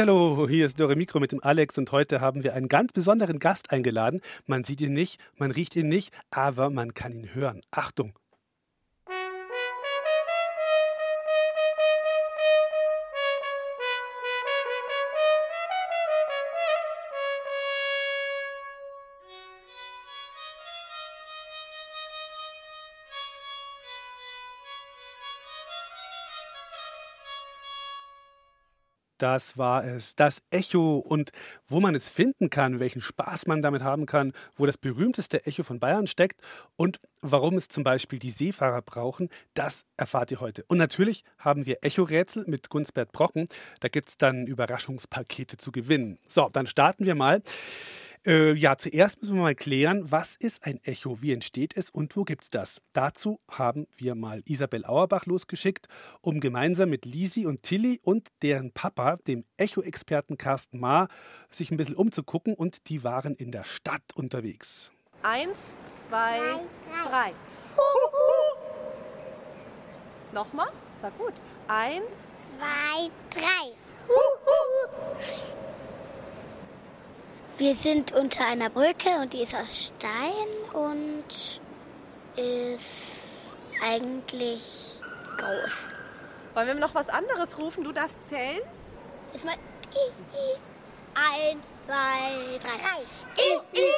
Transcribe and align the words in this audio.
Hallihallo, 0.00 0.48
hier 0.48 0.64
ist 0.64 0.80
Dore 0.80 0.96
Mikro 0.96 1.20
mit 1.20 1.30
dem 1.30 1.42
Alex 1.42 1.76
und 1.76 1.92
heute 1.92 2.22
haben 2.22 2.42
wir 2.42 2.54
einen 2.54 2.68
ganz 2.68 2.94
besonderen 2.94 3.38
Gast 3.38 3.70
eingeladen. 3.70 4.22
Man 4.46 4.64
sieht 4.64 4.80
ihn 4.80 4.94
nicht, 4.94 5.20
man 5.36 5.50
riecht 5.50 5.76
ihn 5.76 5.88
nicht, 5.88 6.10
aber 6.30 6.70
man 6.70 6.94
kann 6.94 7.12
ihn 7.12 7.34
hören. 7.34 7.60
Achtung! 7.70 8.14
Das 29.20 29.58
war 29.58 29.84
es, 29.84 30.16
das 30.16 30.42
Echo 30.50 30.96
und 30.96 31.30
wo 31.68 31.78
man 31.78 31.94
es 31.94 32.08
finden 32.08 32.48
kann, 32.48 32.80
welchen 32.80 33.02
Spaß 33.02 33.46
man 33.46 33.60
damit 33.60 33.84
haben 33.84 34.06
kann, 34.06 34.32
wo 34.56 34.64
das 34.64 34.78
berühmteste 34.78 35.44
Echo 35.44 35.62
von 35.62 35.78
Bayern 35.78 36.06
steckt 36.06 36.40
und 36.76 37.00
warum 37.20 37.56
es 37.56 37.68
zum 37.68 37.84
Beispiel 37.84 38.18
die 38.18 38.30
Seefahrer 38.30 38.80
brauchen, 38.80 39.28
das 39.52 39.84
erfahrt 39.98 40.30
ihr 40.30 40.40
heute. 40.40 40.64
Und 40.68 40.78
natürlich 40.78 41.22
haben 41.36 41.66
wir 41.66 41.78
Echo-Rätsel 41.82 42.44
mit 42.46 42.70
Gunsbert 42.70 43.12
Brocken. 43.12 43.44
Da 43.80 43.88
gibt 43.88 44.08
es 44.08 44.16
dann 44.16 44.46
Überraschungspakete 44.46 45.58
zu 45.58 45.70
gewinnen. 45.70 46.18
So, 46.26 46.48
dann 46.50 46.66
starten 46.66 47.04
wir 47.04 47.14
mal. 47.14 47.42
Äh, 48.26 48.52
ja, 48.52 48.76
zuerst 48.76 49.20
müssen 49.20 49.36
wir 49.36 49.42
mal 49.42 49.54
klären, 49.54 50.10
was 50.12 50.36
ist 50.36 50.66
ein 50.66 50.78
Echo, 50.84 51.22
wie 51.22 51.32
entsteht 51.32 51.74
es 51.76 51.88
und 51.88 52.14
wo 52.16 52.24
gibt 52.24 52.44
es 52.44 52.50
das? 52.50 52.82
Dazu 52.92 53.38
haben 53.48 53.86
wir 53.96 54.14
mal 54.14 54.42
Isabel 54.44 54.84
Auerbach 54.84 55.24
losgeschickt, 55.24 55.88
um 56.20 56.40
gemeinsam 56.40 56.90
mit 56.90 57.06
Lisi 57.06 57.46
und 57.46 57.62
Tilly 57.62 57.98
und 58.02 58.28
deren 58.42 58.72
Papa, 58.72 59.16
dem 59.26 59.44
Echo-Experten 59.56 60.36
Carsten 60.36 60.80
Maar, 60.80 61.08
sich 61.48 61.70
ein 61.70 61.78
bisschen 61.78 61.96
umzugucken 61.96 62.54
und 62.54 62.90
die 62.90 63.04
waren 63.04 63.34
in 63.36 63.52
der 63.52 63.64
Stadt 63.64 64.02
unterwegs. 64.14 64.90
Eins, 65.22 65.78
zwei, 65.86 66.38
drei. 67.08 67.32
Nochmal, 70.32 70.68
das 70.92 71.02
war 71.02 71.10
gut. 71.12 71.34
Eins, 71.68 72.32
Zwei, 72.50 73.10
drei. 73.30 73.72
Wir 77.60 77.74
sind 77.74 78.12
unter 78.12 78.46
einer 78.46 78.70
Brücke 78.70 79.10
und 79.20 79.34
die 79.34 79.42
ist 79.42 79.54
aus 79.54 79.92
Stein 79.92 80.48
und 80.72 81.60
ist 82.34 83.54
eigentlich 83.84 84.98
groß. 85.36 85.88
wollen 86.54 86.66
wir 86.68 86.74
noch 86.76 86.94
was 86.94 87.10
anderes 87.10 87.58
rufen? 87.58 87.84
Du 87.84 87.92
darfst 87.92 88.26
zählen. 88.26 88.62
Ist 89.34 89.44
mal 89.44 89.56
I, 89.92 90.10
I. 90.34 90.56
Eins, 91.14 91.66
zwei, 91.84 92.58
drei. 92.66 92.76
I, 93.36 93.78
I. 93.78 93.90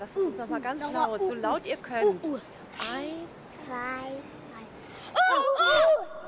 Lass 0.00 0.16
es 0.16 0.26
uns 0.26 0.38
noch 0.38 0.48
mal 0.48 0.62
ganz 0.62 0.82
Nochmal, 0.84 1.10
laut, 1.10 1.20
uh, 1.20 1.26
so 1.26 1.34
laut 1.34 1.66
ihr 1.66 1.76
könnt. 1.76 2.26
uh. 2.26 2.38
Eins, 2.78 3.30
Zwei, 3.66 4.08
drei. 4.54 6.19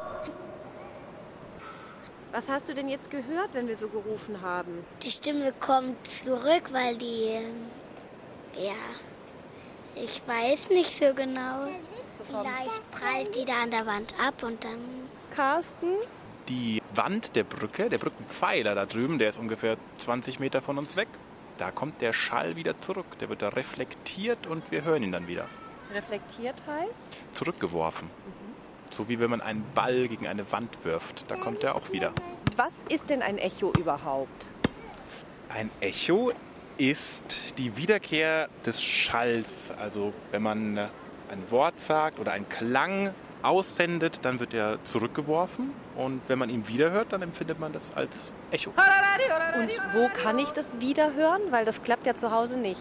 Was 2.33 2.49
hast 2.49 2.69
du 2.69 2.75
denn 2.75 2.89
jetzt 2.89 3.11
gehört, 3.11 3.53
wenn 3.53 3.69
wir 3.69 3.77
so 3.77 3.89
gerufen 3.89 4.41
haben? 4.41 4.85
Die 5.03 5.11
Stimme 5.11 5.53
kommt 5.53 6.07
zurück, 6.07 6.71
weil 6.73 6.97
die. 6.97 7.41
Ja. 8.57 8.75
Ich 9.95 10.23
weiß 10.27 10.71
nicht 10.71 10.99
so 10.99 11.13
genau. 11.15 11.69
Vielleicht 12.27 12.91
prallt 12.91 13.37
die 13.37 13.45
da 13.45 13.63
an 13.63 13.71
der 13.71 13.87
Wand 13.87 14.15
ab 14.19 14.43
und 14.43 14.65
dann. 14.65 14.81
Carsten? 15.35 15.97
Die 16.49 16.83
Wand 16.95 17.37
der 17.37 17.45
Brücke, 17.45 17.89
der 17.89 17.99
Brückenpfeiler 17.99 18.75
da 18.75 18.85
drüben, 18.85 19.19
der 19.19 19.29
ist 19.29 19.39
ungefähr 19.39 19.77
20 19.99 20.41
Meter 20.41 20.61
von 20.61 20.79
uns 20.79 20.97
weg. 20.97 21.09
Da 21.59 21.71
kommt 21.71 22.01
der 22.01 22.13
Schall 22.13 22.57
wieder 22.57 22.81
zurück. 22.81 23.19
Der 23.21 23.29
wird 23.29 23.43
da 23.43 23.49
reflektiert 23.49 24.47
und 24.47 24.71
wir 24.71 24.83
hören 24.83 25.03
ihn 25.03 25.13
dann 25.13 25.29
wieder. 25.29 25.47
Reflektiert 25.95 26.63
heißt? 26.67 27.09
Zurückgeworfen. 27.35 28.11
So 28.93 29.09
wie 29.09 29.19
wenn 29.19 29.31
man 29.31 29.41
einen 29.41 29.65
Ball 29.75 30.07
gegen 30.07 30.27
eine 30.27 30.51
Wand 30.53 30.85
wirft. 30.85 31.31
Da 31.31 31.37
kommt 31.37 31.65
er 31.65 31.75
auch 31.75 31.91
wieder. 31.93 32.13
Was 32.57 32.75
ist 32.91 33.09
denn 33.09 33.23
ein 33.23 33.39
Echo 33.39 33.73
überhaupt? 33.79 34.51
Ein 35.49 35.71
Echo 35.81 36.33
ist 36.77 37.59
die 37.59 37.77
Wiederkehr 37.77 38.49
des 38.67 38.83
Schalls. 38.83 39.73
Also 39.81 40.13
wenn 40.31 40.43
man 40.43 40.77
äh, 40.77 40.89
ein 41.31 41.51
Wort 41.51 41.81
sagt 41.81 42.19
oder 42.19 42.33
einen 42.33 42.49
Klang 42.49 43.15
aussendet, 43.43 44.21
dann 44.23 44.41
wird 44.41 44.53
er 44.53 44.83
zurückgeworfen. 44.85 45.71
Und 45.97 46.21
wenn 46.29 46.39
man 46.39 46.51
ihn 46.51 46.69
wiederhört, 46.69 47.13
dann 47.13 47.23
empfindet 47.23 47.59
man 47.59 47.73
das 47.73 47.95
als 47.95 48.33
Echo. 48.51 48.71
Und 49.59 49.81
wo 49.95 50.09
kann 50.09 50.39
ich 50.39 50.51
das 50.51 50.81
wieder 50.81 51.15
hören? 51.15 51.41
Weil 51.51 51.65
das 51.65 51.83
klappt 51.83 52.07
ja 52.07 52.15
zu 52.15 52.31
Hause 52.31 52.59
nicht. 52.59 52.81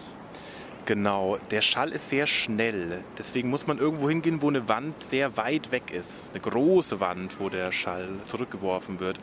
Genau, 0.91 1.37
der 1.51 1.61
Schall 1.61 1.93
ist 1.93 2.09
sehr 2.09 2.27
schnell. 2.27 3.01
Deswegen 3.17 3.49
muss 3.49 3.65
man 3.65 3.77
irgendwo 3.77 4.09
hingehen, 4.09 4.41
wo 4.41 4.49
eine 4.49 4.67
Wand 4.67 5.01
sehr 5.03 5.37
weit 5.37 5.71
weg 5.71 5.89
ist. 5.89 6.31
Eine 6.31 6.41
große 6.41 6.99
Wand, 6.99 7.39
wo 7.39 7.47
der 7.47 7.71
Schall 7.71 8.09
zurückgeworfen 8.25 8.99
wird. 8.99 9.17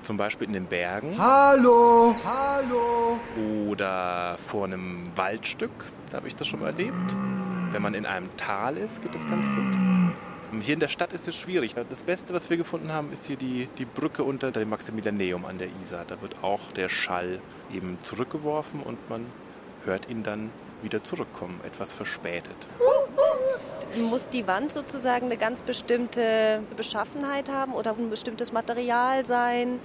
Zum 0.00 0.16
Beispiel 0.16 0.46
in 0.46 0.52
den 0.52 0.66
Bergen 0.66 1.18
Hallo, 1.18 2.14
hallo. 2.24 3.18
oder 3.68 4.38
vor 4.46 4.66
einem 4.66 5.10
Waldstück. 5.16 5.72
Da 6.08 6.18
habe 6.18 6.28
ich 6.28 6.36
das 6.36 6.46
schon 6.46 6.60
mal 6.60 6.66
erlebt. 6.66 7.16
Wenn 7.72 7.82
man 7.82 7.94
in 7.94 8.06
einem 8.06 8.28
Tal 8.36 8.76
ist, 8.76 9.02
geht 9.02 9.12
das 9.12 9.26
ganz 9.26 9.48
gut. 9.48 10.62
Hier 10.62 10.74
in 10.74 10.80
der 10.80 10.86
Stadt 10.86 11.12
ist 11.12 11.26
es 11.26 11.34
schwierig. 11.34 11.74
Das 11.74 12.04
Beste, 12.04 12.32
was 12.32 12.48
wir 12.48 12.58
gefunden 12.58 12.92
haben, 12.92 13.12
ist 13.12 13.26
hier 13.26 13.36
die, 13.36 13.68
die 13.76 13.86
Brücke 13.86 14.22
unter 14.22 14.52
dem 14.52 14.68
Maximilianeum 14.68 15.46
an 15.46 15.58
der 15.58 15.66
Isar. 15.84 16.04
Da 16.06 16.22
wird 16.22 16.44
auch 16.44 16.70
der 16.76 16.88
Schall 16.88 17.40
eben 17.74 17.98
zurückgeworfen 18.02 18.84
und 18.84 19.10
man 19.10 19.26
hört 19.84 20.08
ihn 20.08 20.22
dann 20.22 20.50
wieder 20.82 21.02
zurückkommen, 21.02 21.60
etwas 21.64 21.92
verspätet. 21.92 22.56
Muss 23.96 24.28
die 24.28 24.46
Wand 24.46 24.72
sozusagen 24.72 25.26
eine 25.26 25.36
ganz 25.36 25.62
bestimmte 25.62 26.62
Beschaffenheit 26.76 27.50
haben 27.50 27.72
oder 27.72 27.96
ein 27.96 28.10
bestimmtes 28.10 28.52
Material 28.52 29.24
sein, 29.26 29.80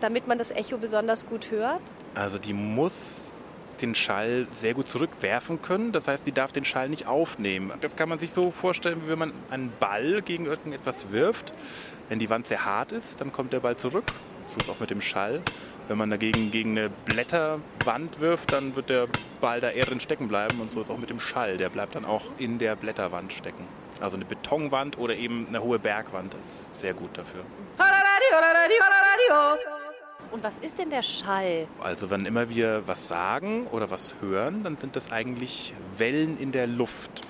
damit 0.00 0.28
man 0.28 0.38
das 0.38 0.50
Echo 0.50 0.78
besonders 0.78 1.26
gut 1.26 1.50
hört? 1.50 1.80
Also 2.14 2.38
die 2.38 2.52
muss 2.52 3.42
den 3.80 3.94
Schall 3.94 4.46
sehr 4.50 4.74
gut 4.74 4.88
zurückwerfen 4.88 5.60
können. 5.60 5.92
Das 5.92 6.08
heißt, 6.08 6.26
die 6.26 6.32
darf 6.32 6.52
den 6.52 6.64
Schall 6.64 6.88
nicht 6.88 7.06
aufnehmen. 7.06 7.72
Das 7.80 7.96
kann 7.96 8.08
man 8.08 8.18
sich 8.18 8.32
so 8.32 8.50
vorstellen, 8.50 9.02
wie 9.04 9.08
wenn 9.08 9.18
man 9.18 9.32
einen 9.50 9.72
Ball 9.80 10.22
gegen 10.22 10.46
irgendetwas 10.46 11.10
wirft. 11.10 11.52
Wenn 12.08 12.18
die 12.18 12.30
Wand 12.30 12.46
sehr 12.46 12.64
hart 12.64 12.92
ist, 12.92 13.20
dann 13.20 13.32
kommt 13.32 13.52
der 13.52 13.60
Ball 13.60 13.76
zurück. 13.76 14.04
So 14.52 14.60
ist 14.60 14.68
es 14.68 14.68
auch 14.68 14.80
mit 14.80 14.90
dem 14.90 15.00
Schall. 15.00 15.40
Wenn 15.88 15.96
man 15.96 16.10
dagegen 16.10 16.50
gegen 16.50 16.76
eine 16.76 16.90
Blätterwand 16.90 18.20
wirft, 18.20 18.52
dann 18.52 18.76
wird 18.76 18.90
der 18.90 19.08
Ball 19.40 19.60
da 19.60 19.70
eher 19.70 19.86
drin 19.86 20.00
stecken 20.00 20.28
bleiben. 20.28 20.60
Und 20.60 20.70
so 20.70 20.80
ist 20.80 20.88
es 20.88 20.90
auch 20.90 20.98
mit 20.98 21.08
dem 21.08 21.20
Schall. 21.20 21.56
Der 21.56 21.70
bleibt 21.70 21.94
dann 21.94 22.04
auch 22.04 22.26
in 22.36 22.58
der 22.58 22.76
Blätterwand 22.76 23.32
stecken. 23.32 23.66
Also 24.00 24.16
eine 24.16 24.26
Betonwand 24.26 24.98
oder 24.98 25.16
eben 25.16 25.46
eine 25.48 25.62
hohe 25.62 25.78
Bergwand 25.78 26.34
ist 26.34 26.68
sehr 26.74 26.92
gut 26.92 27.16
dafür. 27.16 27.44
Und 30.30 30.42
was 30.42 30.58
ist 30.58 30.78
denn 30.78 30.90
der 30.90 31.02
Schall? 31.02 31.66
Also 31.80 32.10
wenn 32.10 32.26
immer 32.26 32.48
wir 32.48 32.82
was 32.86 33.08
sagen 33.08 33.66
oder 33.68 33.90
was 33.90 34.16
hören, 34.20 34.62
dann 34.64 34.76
sind 34.76 34.96
das 34.96 35.12
eigentlich 35.12 35.72
Wellen 35.96 36.38
in 36.38 36.52
der 36.52 36.66
Luft. 36.66 37.22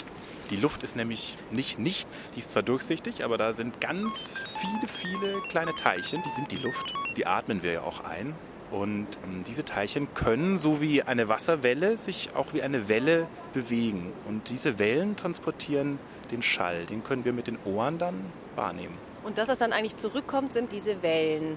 Die 0.52 0.58
Luft 0.58 0.82
ist 0.82 0.96
nämlich 0.96 1.38
nicht 1.50 1.78
nichts, 1.78 2.30
die 2.30 2.40
ist 2.40 2.50
zwar 2.50 2.62
durchsichtig, 2.62 3.24
aber 3.24 3.38
da 3.38 3.54
sind 3.54 3.80
ganz 3.80 4.42
viele, 4.60 4.86
viele 4.86 5.40
kleine 5.48 5.74
Teilchen, 5.74 6.22
die 6.26 6.30
sind 6.30 6.52
die 6.52 6.58
Luft. 6.58 6.92
Die 7.16 7.24
atmen 7.24 7.62
wir 7.62 7.72
ja 7.72 7.80
auch 7.80 8.04
ein. 8.04 8.34
Und 8.70 9.06
ähm, 9.24 9.44
diese 9.46 9.64
Teilchen 9.64 10.12
können, 10.12 10.58
so 10.58 10.82
wie 10.82 11.02
eine 11.04 11.30
Wasserwelle, 11.30 11.96
sich 11.96 12.36
auch 12.36 12.52
wie 12.52 12.62
eine 12.62 12.90
Welle 12.90 13.28
bewegen. 13.54 14.12
Und 14.28 14.50
diese 14.50 14.78
Wellen 14.78 15.16
transportieren 15.16 15.98
den 16.30 16.42
Schall. 16.42 16.84
Den 16.84 17.02
können 17.02 17.24
wir 17.24 17.32
mit 17.32 17.46
den 17.46 17.56
Ohren 17.64 17.96
dann 17.96 18.20
wahrnehmen. 18.54 18.98
Und 19.24 19.38
das, 19.38 19.48
was 19.48 19.58
dann 19.58 19.72
eigentlich 19.72 19.96
zurückkommt, 19.96 20.52
sind 20.52 20.70
diese 20.72 21.02
Wellen. 21.02 21.56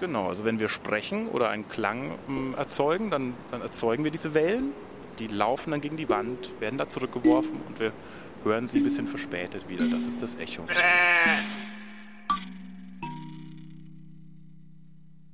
Genau, 0.00 0.28
also 0.28 0.44
wenn 0.44 0.58
wir 0.58 0.68
sprechen 0.68 1.28
oder 1.28 1.48
einen 1.48 1.66
Klang 1.66 2.18
ähm, 2.28 2.54
erzeugen, 2.58 3.10
dann, 3.10 3.32
dann 3.50 3.62
erzeugen 3.62 4.04
wir 4.04 4.10
diese 4.10 4.34
Wellen. 4.34 4.72
Die 5.18 5.28
laufen 5.28 5.70
dann 5.70 5.80
gegen 5.80 5.96
die 5.96 6.08
Wand, 6.08 6.50
werden 6.60 6.76
da 6.76 6.88
zurückgeworfen 6.88 7.60
und 7.68 7.78
wir 7.78 7.92
hören 8.44 8.66
sie 8.66 8.78
ein 8.78 8.84
bisschen 8.84 9.08
verspätet 9.08 9.68
wieder. 9.68 9.86
Das 9.88 10.06
ist 10.06 10.22
das 10.22 10.36
Echo. 10.36 10.66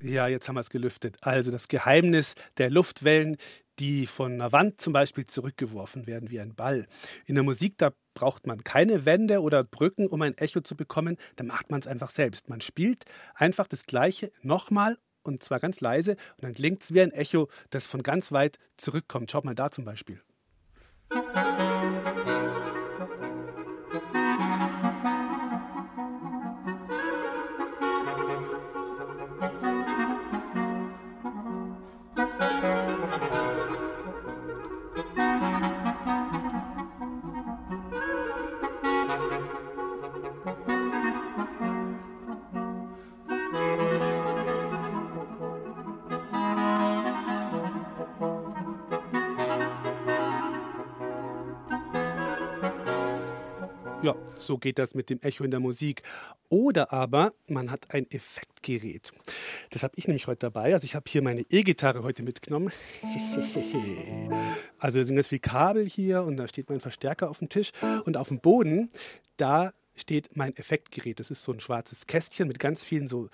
Ja, 0.02 0.28
jetzt 0.28 0.48
haben 0.48 0.56
wir 0.56 0.60
es 0.60 0.70
gelüftet. 0.70 1.18
Also 1.20 1.50
das 1.50 1.68
Geheimnis 1.68 2.34
der 2.56 2.70
Luftwellen, 2.70 3.36
die 3.78 4.06
von 4.06 4.32
einer 4.32 4.52
Wand 4.52 4.80
zum 4.80 4.92
Beispiel 4.92 5.26
zurückgeworfen 5.26 6.06
werden 6.06 6.30
wie 6.30 6.40
ein 6.40 6.54
Ball. 6.54 6.86
In 7.26 7.34
der 7.34 7.44
Musik, 7.44 7.76
da 7.78 7.90
braucht 8.14 8.46
man 8.46 8.64
keine 8.64 9.04
Wände 9.04 9.40
oder 9.40 9.64
Brücken, 9.64 10.06
um 10.06 10.22
ein 10.22 10.36
Echo 10.38 10.60
zu 10.60 10.76
bekommen, 10.76 11.16
da 11.36 11.44
macht 11.44 11.70
man 11.70 11.80
es 11.80 11.86
einfach 11.86 12.10
selbst. 12.10 12.48
Man 12.48 12.60
spielt 12.60 13.04
einfach 13.34 13.66
das 13.66 13.86
Gleiche 13.86 14.30
nochmal 14.42 14.96
und 15.22 15.42
zwar 15.42 15.60
ganz 15.60 15.80
leise 15.80 16.12
und 16.12 16.44
dann 16.44 16.54
klingt 16.54 16.82
es 16.82 16.94
wie 16.94 17.02
ein 17.02 17.12
Echo, 17.12 17.48
das 17.70 17.86
von 17.86 18.02
ganz 18.02 18.32
weit 18.32 18.58
zurückkommt. 18.76 19.30
Schaut 19.30 19.44
mal 19.44 19.54
da 19.54 19.70
zum 19.70 19.84
Beispiel. 19.84 20.22
Ja, 21.12 21.79
so 54.50 54.58
geht 54.58 54.81
das 54.81 54.97
mit 54.97 55.11
dem 55.11 55.20
Echo 55.23 55.44
in 55.44 55.52
der 55.52 55.61
Musik. 55.61 56.02
Oder 56.49 56.93
aber 56.93 57.35
man 57.47 57.70
hat 57.70 57.94
ein 57.94 58.11
Effektgerät. 58.11 59.12
Das 59.70 59.85
habe 59.85 59.94
ich 59.94 60.08
nämlich 60.08 60.26
heute 60.26 60.41
dabei. 60.41 60.73
Also 60.73 60.87
ich 60.87 60.97
habe 60.97 61.05
hier 61.08 61.23
meine 61.23 61.43
E-Gitarre 61.43 62.02
heute 62.02 62.25
mitgenommen. 62.25 62.73
also 64.81 64.99
da 64.99 65.05
sind 65.05 65.14
ganz 65.14 65.29
viele 65.29 65.38
Kabel 65.38 65.88
hier 65.88 66.25
und 66.25 66.37
da 66.37 66.49
steht 66.49 66.69
mein 66.69 66.81
Verstärker 66.81 67.31
auf 67.31 67.38
dem 67.38 67.49
Tisch. 67.49 67.70
Und 68.05 68.17
auf 68.17 68.26
dem 68.26 68.41
Boden, 68.41 68.91
da 69.37 69.73
steht 69.94 70.37
mein 70.37 70.56
Effektgerät. 70.56 71.20
Das 71.20 71.31
ist 71.31 71.44
so 71.44 71.52
ein 71.52 71.61
schwarzes 71.61 72.08
Kästchen 72.08 72.49
mit 72.49 72.58
ganz 72.58 72.85
vielen 72.85 73.06
so 73.06 73.29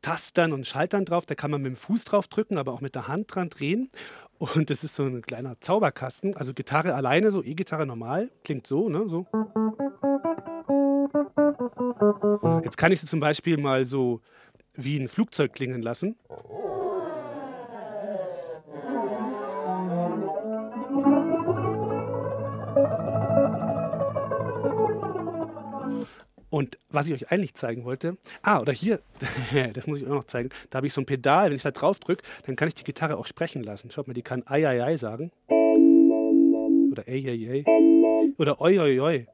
Tastern 0.00 0.54
und 0.54 0.66
Schaltern 0.66 1.04
drauf. 1.04 1.26
Da 1.26 1.34
kann 1.34 1.50
man 1.50 1.60
mit 1.60 1.72
dem 1.72 1.76
Fuß 1.76 2.04
drauf 2.04 2.26
drücken, 2.28 2.56
aber 2.56 2.72
auch 2.72 2.80
mit 2.80 2.94
der 2.94 3.06
Hand 3.06 3.34
dran 3.34 3.50
drehen. 3.50 3.90
Und 4.38 4.68
das 4.70 4.84
ist 4.84 4.94
so 4.94 5.04
ein 5.04 5.22
kleiner 5.22 5.60
Zauberkasten. 5.60 6.36
Also 6.36 6.54
Gitarre 6.54 6.94
alleine, 6.94 7.30
so 7.30 7.42
E-Gitarre 7.42 7.86
normal, 7.86 8.30
klingt 8.44 8.66
so, 8.66 8.88
ne? 8.88 9.08
So. 9.08 9.26
Jetzt 12.64 12.76
kann 12.76 12.92
ich 12.92 13.00
sie 13.00 13.06
zum 13.06 13.20
Beispiel 13.20 13.56
mal 13.56 13.84
so 13.84 14.20
wie 14.74 14.98
ein 14.98 15.08
Flugzeug 15.08 15.52
klingen 15.52 15.82
lassen. 15.82 16.16
Und 26.54 26.78
was 26.88 27.08
ich 27.08 27.14
euch 27.14 27.32
eigentlich 27.32 27.54
zeigen 27.54 27.84
wollte, 27.84 28.16
ah, 28.42 28.60
oder 28.60 28.72
hier, 28.72 29.00
das 29.72 29.88
muss 29.88 29.98
ich 29.98 30.06
auch 30.06 30.14
noch 30.14 30.24
zeigen, 30.24 30.50
da 30.70 30.76
habe 30.76 30.86
ich 30.86 30.92
so 30.92 31.00
ein 31.00 31.04
Pedal, 31.04 31.46
wenn 31.46 31.56
ich 31.56 31.64
da 31.64 31.72
drauf 31.72 31.98
drücke, 31.98 32.22
dann 32.46 32.54
kann 32.54 32.68
ich 32.68 32.76
die 32.76 32.84
Gitarre 32.84 33.16
auch 33.16 33.26
sprechen 33.26 33.64
lassen. 33.64 33.90
Schaut 33.90 34.06
mal, 34.06 34.14
die 34.14 34.22
kann 34.22 34.44
ai 34.46 34.64
ai 34.64 34.80
ai 34.80 34.96
sagen. 34.96 35.32
Oder 36.92 37.08
ey 37.08 37.26
ey 37.26 37.48
ey. 37.48 38.34
Oder 38.38 38.60
oi 38.60 38.78
oi 38.78 39.00
oi. 39.00 39.26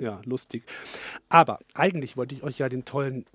Ja, 0.00 0.20
lustig. 0.24 0.62
Aber 1.28 1.58
eigentlich 1.74 2.16
wollte 2.16 2.36
ich 2.36 2.44
euch 2.44 2.58
ja 2.58 2.68
den 2.68 2.84
tollen 2.84 3.26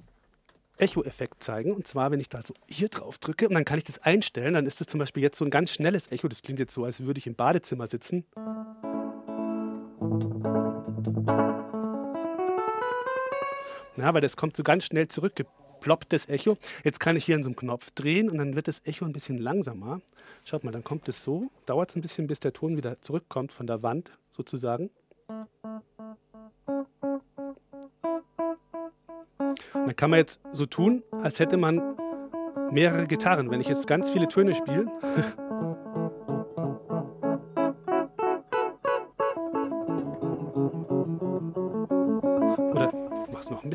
Echo-Effekt 0.77 1.43
zeigen. 1.43 1.73
Und 1.73 1.85
zwar, 1.85 2.09
wenn 2.11 2.21
ich 2.21 2.29
da 2.29 2.41
so 2.41 2.53
hier 2.69 2.87
drauf 2.87 3.17
drücke 3.17 3.49
und 3.49 3.53
dann 3.53 3.65
kann 3.65 3.79
ich 3.79 3.83
das 3.83 3.99
einstellen, 3.99 4.53
dann 4.53 4.65
ist 4.65 4.79
das 4.79 4.87
zum 4.87 4.99
Beispiel 4.99 5.23
jetzt 5.23 5.37
so 5.37 5.43
ein 5.43 5.51
ganz 5.51 5.71
schnelles 5.73 6.09
Echo. 6.09 6.29
Das 6.29 6.41
klingt 6.41 6.61
jetzt 6.61 6.73
so, 6.73 6.85
als 6.85 7.03
würde 7.03 7.17
ich 7.17 7.27
im 7.27 7.35
Badezimmer 7.35 7.87
sitzen. 7.87 8.23
Ja, 13.97 14.13
weil 14.13 14.21
das 14.21 14.37
kommt 14.37 14.55
so 14.55 14.63
ganz 14.63 14.85
schnell 14.85 15.07
zurückgeploppt, 15.07 16.13
das 16.13 16.29
Echo. 16.29 16.55
Jetzt 16.83 16.99
kann 16.99 17.15
ich 17.15 17.25
hier 17.25 17.35
an 17.35 17.43
so 17.43 17.49
einem 17.49 17.55
Knopf 17.55 17.91
drehen 17.91 18.29
und 18.29 18.37
dann 18.37 18.55
wird 18.55 18.67
das 18.67 18.81
Echo 18.85 19.05
ein 19.05 19.11
bisschen 19.11 19.39
langsamer. 19.39 20.01
Schaut 20.45 20.63
mal, 20.63 20.71
dann 20.71 20.83
kommt 20.83 21.09
es 21.09 21.23
so. 21.23 21.49
Dauert 21.65 21.89
es 21.89 21.95
ein 21.95 22.01
bisschen, 22.01 22.27
bis 22.27 22.39
der 22.39 22.53
Ton 22.53 22.77
wieder 22.77 23.01
zurückkommt 23.01 23.51
von 23.51 23.65
der 23.65 23.81
Wand 23.83 24.11
sozusagen. 24.29 24.91
Dann 29.73 29.95
kann 29.95 30.11
man 30.11 30.19
jetzt 30.19 30.41
so 30.51 30.67
tun, 30.67 31.03
als 31.23 31.39
hätte 31.39 31.57
man 31.57 31.97
mehrere 32.71 33.07
Gitarren. 33.07 33.49
Wenn 33.49 33.61
ich 33.61 33.67
jetzt 33.67 33.87
ganz 33.87 34.09
viele 34.09 34.27
Töne 34.27 34.53
spiele. 34.53 34.91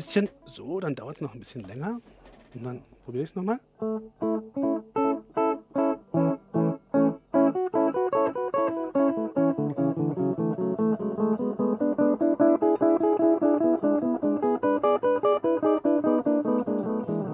bisschen 0.03 0.29
so, 0.43 0.79
dann 0.79 0.95
dauert 0.95 1.15
es 1.15 1.21
noch 1.21 1.33
ein 1.33 1.39
bisschen 1.39 1.63
länger. 1.63 2.01
Und 2.53 2.63
dann 2.63 2.83
probiere 3.05 3.23
ich 3.23 3.29
es 3.29 3.35
nochmal. 3.35 3.59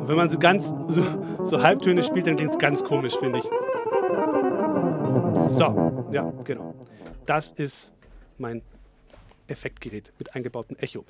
Wenn 0.05 0.15
man 0.15 0.29
so 0.29 0.39
ganz 0.39 0.73
so, 0.87 1.03
so 1.43 1.61
Halbtöne 1.61 2.03
spielt, 2.03 2.27
dann 2.27 2.35
klingt 2.35 2.51
es 2.51 2.59
ganz 2.59 2.83
komisch, 2.83 3.17
finde 3.17 3.39
ich. 3.39 3.45
So, 5.57 6.07
ja, 6.11 6.31
genau. 6.45 6.75
Das 7.25 7.51
ist 7.51 7.91
mein 8.37 8.61
Effektgerät 9.47 10.13
mit 10.19 10.35
eingebautem 10.35 10.77
Echo. 10.77 11.03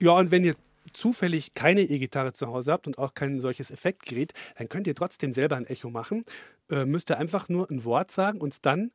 Ja, 0.00 0.12
und 0.12 0.30
wenn 0.30 0.44
ihr 0.44 0.56
zufällig 0.96 1.54
keine 1.54 1.82
E-Gitarre 1.82 2.32
zu 2.32 2.46
Hause 2.46 2.72
habt 2.72 2.86
und 2.86 2.98
auch 2.98 3.14
kein 3.14 3.38
solches 3.38 3.70
Effektgerät, 3.70 4.32
dann 4.56 4.68
könnt 4.68 4.86
ihr 4.86 4.94
trotzdem 4.94 5.32
selber 5.32 5.56
ein 5.56 5.66
Echo 5.66 5.90
machen. 5.90 6.24
Äh, 6.70 6.84
müsst 6.86 7.10
ihr 7.10 7.18
einfach 7.18 7.48
nur 7.48 7.70
ein 7.70 7.84
Wort 7.84 8.10
sagen 8.10 8.40
und 8.40 8.64
dann 8.66 8.92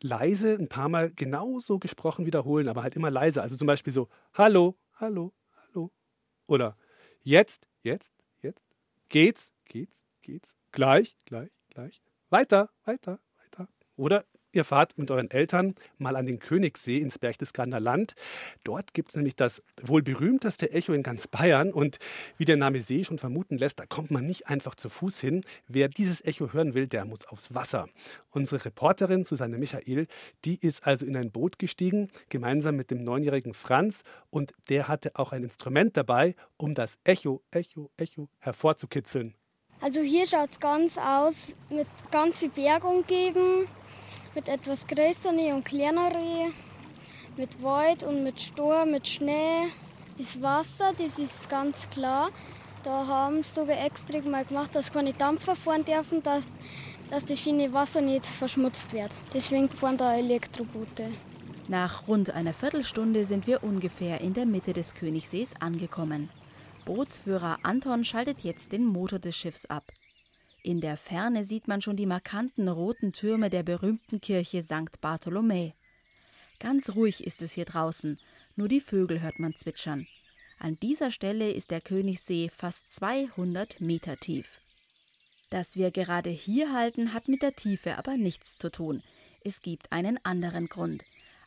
leise 0.00 0.54
ein 0.54 0.68
paar 0.68 0.88
Mal 0.88 1.12
genauso 1.12 1.78
gesprochen 1.78 2.26
wiederholen, 2.26 2.68
aber 2.68 2.82
halt 2.82 2.96
immer 2.96 3.10
leise. 3.10 3.42
Also 3.42 3.56
zum 3.56 3.66
Beispiel 3.66 3.92
so, 3.92 4.08
hallo, 4.34 4.76
hallo, 4.94 5.32
hallo. 5.68 5.90
Oder 6.46 6.76
jetzt, 7.22 7.66
jetzt, 7.82 8.12
jetzt. 8.40 8.66
Geht's, 9.08 9.52
geht's, 9.66 10.02
geht's. 10.22 10.56
Gleich, 10.72 11.16
gleich, 11.26 11.50
gleich. 11.68 12.00
Weiter, 12.30 12.70
weiter, 12.84 13.20
weiter. 13.42 13.68
Oder 13.96 14.24
Ihr 14.54 14.64
fahrt 14.64 14.98
mit 14.98 15.10
euren 15.10 15.30
Eltern 15.30 15.74
mal 15.96 16.14
an 16.14 16.26
den 16.26 16.38
Königssee 16.38 16.98
ins 16.98 17.18
Berchtesgadener 17.18 17.80
Land. 17.80 18.14
Dort 18.64 18.92
gibt 18.92 19.08
es 19.08 19.16
nämlich 19.16 19.34
das 19.34 19.62
wohl 19.82 20.02
berühmteste 20.02 20.70
Echo 20.72 20.92
in 20.92 21.02
ganz 21.02 21.26
Bayern. 21.26 21.72
Und 21.72 21.98
wie 22.36 22.44
der 22.44 22.58
Name 22.58 22.82
See 22.82 23.02
schon 23.02 23.18
vermuten 23.18 23.56
lässt, 23.56 23.80
da 23.80 23.86
kommt 23.86 24.10
man 24.10 24.26
nicht 24.26 24.48
einfach 24.48 24.74
zu 24.74 24.90
Fuß 24.90 25.20
hin. 25.20 25.40
Wer 25.68 25.88
dieses 25.88 26.22
Echo 26.26 26.52
hören 26.52 26.74
will, 26.74 26.86
der 26.86 27.06
muss 27.06 27.26
aufs 27.26 27.54
Wasser. 27.54 27.88
Unsere 28.30 28.62
Reporterin 28.62 29.24
Susanne 29.24 29.56
Michael, 29.56 30.06
die 30.44 30.58
ist 30.60 30.86
also 30.86 31.06
in 31.06 31.16
ein 31.16 31.30
Boot 31.30 31.58
gestiegen, 31.58 32.10
gemeinsam 32.28 32.76
mit 32.76 32.90
dem 32.90 33.04
neunjährigen 33.04 33.54
Franz. 33.54 34.02
Und 34.28 34.52
der 34.68 34.86
hatte 34.86 35.12
auch 35.14 35.32
ein 35.32 35.44
Instrument 35.44 35.96
dabei, 35.96 36.34
um 36.58 36.74
das 36.74 36.98
Echo, 37.04 37.42
Echo, 37.50 37.90
Echo 37.96 38.28
hervorzukitzeln. 38.40 39.34
Also 39.80 40.02
hier 40.02 40.26
schaut 40.26 40.50
es 40.52 40.60
ganz 40.60 40.98
aus 40.98 41.46
mit 41.70 41.86
ganz 42.10 42.38
viel 42.38 42.50
Berg 42.50 42.84
umgeben 42.84 43.66
mit 44.34 44.48
etwas 44.48 44.86
größeren 44.86 45.52
und 45.54 45.64
kleineren, 45.64 46.52
mit 47.36 47.62
Wald 47.62 48.02
und 48.02 48.22
mit 48.22 48.40
Sturm, 48.40 48.90
mit 48.92 49.06
Schnee. 49.06 49.68
Das 50.18 50.40
Wasser, 50.40 50.92
das 50.96 51.18
ist 51.18 51.48
ganz 51.48 51.88
klar. 51.90 52.30
Da 52.84 53.06
haben 53.06 53.42
sie 53.42 53.52
sogar 53.52 53.84
extra 53.84 54.20
mal 54.22 54.44
gemacht, 54.44 54.74
dass 54.74 54.92
keine 54.92 55.12
Dampfer 55.12 55.54
fahren 55.54 55.84
dürfen, 55.84 56.22
dass, 56.22 56.46
dass 57.10 57.24
das 57.24 57.38
Schiene 57.38 57.72
Wasser 57.72 58.00
nicht 58.00 58.26
verschmutzt 58.26 58.92
wird. 58.92 59.14
Deswegen 59.32 59.68
fahren 59.68 59.96
da 59.96 60.16
Elektroboote. 60.16 61.10
Nach 61.68 62.08
rund 62.08 62.30
einer 62.30 62.52
Viertelstunde 62.52 63.24
sind 63.24 63.46
wir 63.46 63.62
ungefähr 63.62 64.20
in 64.20 64.34
der 64.34 64.46
Mitte 64.46 64.72
des 64.72 64.94
Königsees 64.94 65.54
angekommen. 65.60 66.28
Bootsführer 66.84 67.58
Anton 67.62 68.02
schaltet 68.02 68.40
jetzt 68.40 68.72
den 68.72 68.84
Motor 68.84 69.20
des 69.20 69.36
Schiffs 69.36 69.66
ab. 69.66 69.92
In 70.64 70.80
der 70.80 70.96
Ferne 70.96 71.44
sieht 71.44 71.66
man 71.66 71.80
schon 71.80 71.96
die 71.96 72.06
markanten 72.06 72.68
roten 72.68 73.12
Türme 73.12 73.50
der 73.50 73.64
berühmten 73.64 74.20
Kirche 74.20 74.62
St. 74.62 75.00
Bartholomä. 75.00 75.72
Ganz 76.60 76.90
ruhig 76.90 77.24
ist 77.24 77.42
es 77.42 77.52
hier 77.52 77.64
draußen, 77.64 78.20
nur 78.54 78.68
die 78.68 78.80
Vögel 78.80 79.20
hört 79.22 79.40
man 79.40 79.56
zwitschern. 79.56 80.06
An 80.60 80.76
dieser 80.76 81.10
Stelle 81.10 81.50
ist 81.50 81.72
der 81.72 81.80
Königssee 81.80 82.48
fast 82.48 82.92
200 82.92 83.80
Meter 83.80 84.16
tief. 84.18 84.58
Dass 85.50 85.74
wir 85.74 85.90
gerade 85.90 86.30
hier 86.30 86.72
halten, 86.72 87.12
hat 87.12 87.26
mit 87.26 87.42
der 87.42 87.56
Tiefe 87.56 87.98
aber 87.98 88.16
nichts 88.16 88.56
zu 88.56 88.70
tun. 88.70 89.02
Es 89.44 89.62
gibt 89.62 89.90
einen 89.90 90.24
anderen 90.24 90.68
Grund. 90.68 91.02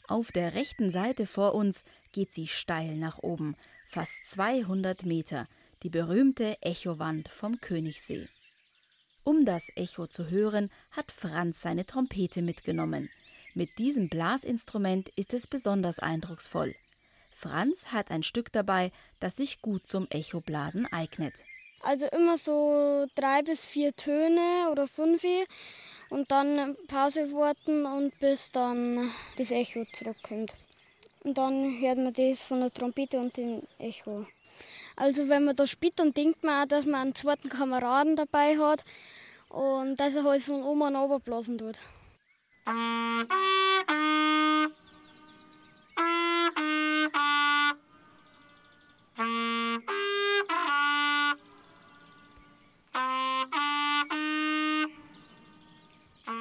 Auf 0.10 0.34
der 0.34 0.56
rechten 0.56 0.92
Seite 0.92 1.26
vor 1.26 1.56
uns 1.56 1.86
geht 2.12 2.34
sie 2.34 2.48
steil 2.48 2.98
nach 2.98 3.20
oben, 3.20 3.56
fast 3.88 4.14
200 4.28 5.06
Meter, 5.06 5.48
die 5.84 5.90
berühmte 5.90 6.62
Echowand 6.62 7.30
vom 7.30 7.62
Königssee. 7.62 8.28
Um 9.26 9.44
das 9.44 9.72
Echo 9.76 10.06
zu 10.06 10.30
hören, 10.30 10.70
hat 10.92 11.12
Franz 11.12 11.60
seine 11.60 11.88
Trompete 11.88 12.44
mitgenommen. 12.44 13.10
Mit 13.56 13.80
diesem 13.80 14.08
Blasinstrument 14.08 15.10
ist 15.16 15.34
es 15.34 15.48
besonders 15.48 15.98
eindrucksvoll. 15.98 16.76
Franz 17.32 17.88
hat 17.88 18.12
ein 18.12 18.22
Stück 18.22 18.52
dabei, 18.52 18.92
das 19.20 19.38
sich 19.38 19.64
gut 19.64 19.88
zum 19.88 20.08
Echoblasen 20.12 20.86
eignet. 20.94 21.34
Also 21.82 22.06
immer 22.06 22.38
so 22.38 23.08
drei 23.16 23.42
bis 23.42 23.66
vier 23.66 23.96
Töne 23.96 24.70
oder 24.72 24.88
fünf 24.88 25.24
und 26.12 26.30
dann 26.30 26.78
Pause 26.88 27.32
warten 27.34 27.88
und 27.88 28.18
bis 28.20 28.52
dann 28.52 29.12
das 29.38 29.50
Echo 29.50 29.86
zurückkommt. 29.92 30.56
Und 31.24 31.40
dann 31.40 31.80
hört 31.82 31.98
man 31.98 32.14
das 32.14 32.44
von 32.44 32.60
der 32.60 32.72
Trompete 32.72 33.18
und 33.18 33.36
dem 33.36 33.64
Echo. 33.80 34.28
Also 34.98 35.28
wenn 35.28 35.44
man 35.44 35.56
da 35.56 35.68
spielt, 35.68 36.00
dann 36.00 36.14
denkt 36.14 36.44
man 36.44 36.64
auch, 36.64 36.68
dass 36.68 36.86
man 36.86 37.02
einen 37.02 37.16
zweiten 37.16 37.50
Kameraden 37.50 38.16
dabei 38.16 38.58
hat 38.58 38.86
und 39.50 39.98
dass 39.98 40.16
er 40.16 40.24
halt 40.24 40.42
von 40.42 40.64
oben 40.64 40.84
an 40.84 40.96
oben 40.96 41.22
blasen 41.22 41.58
tut. 41.58 41.78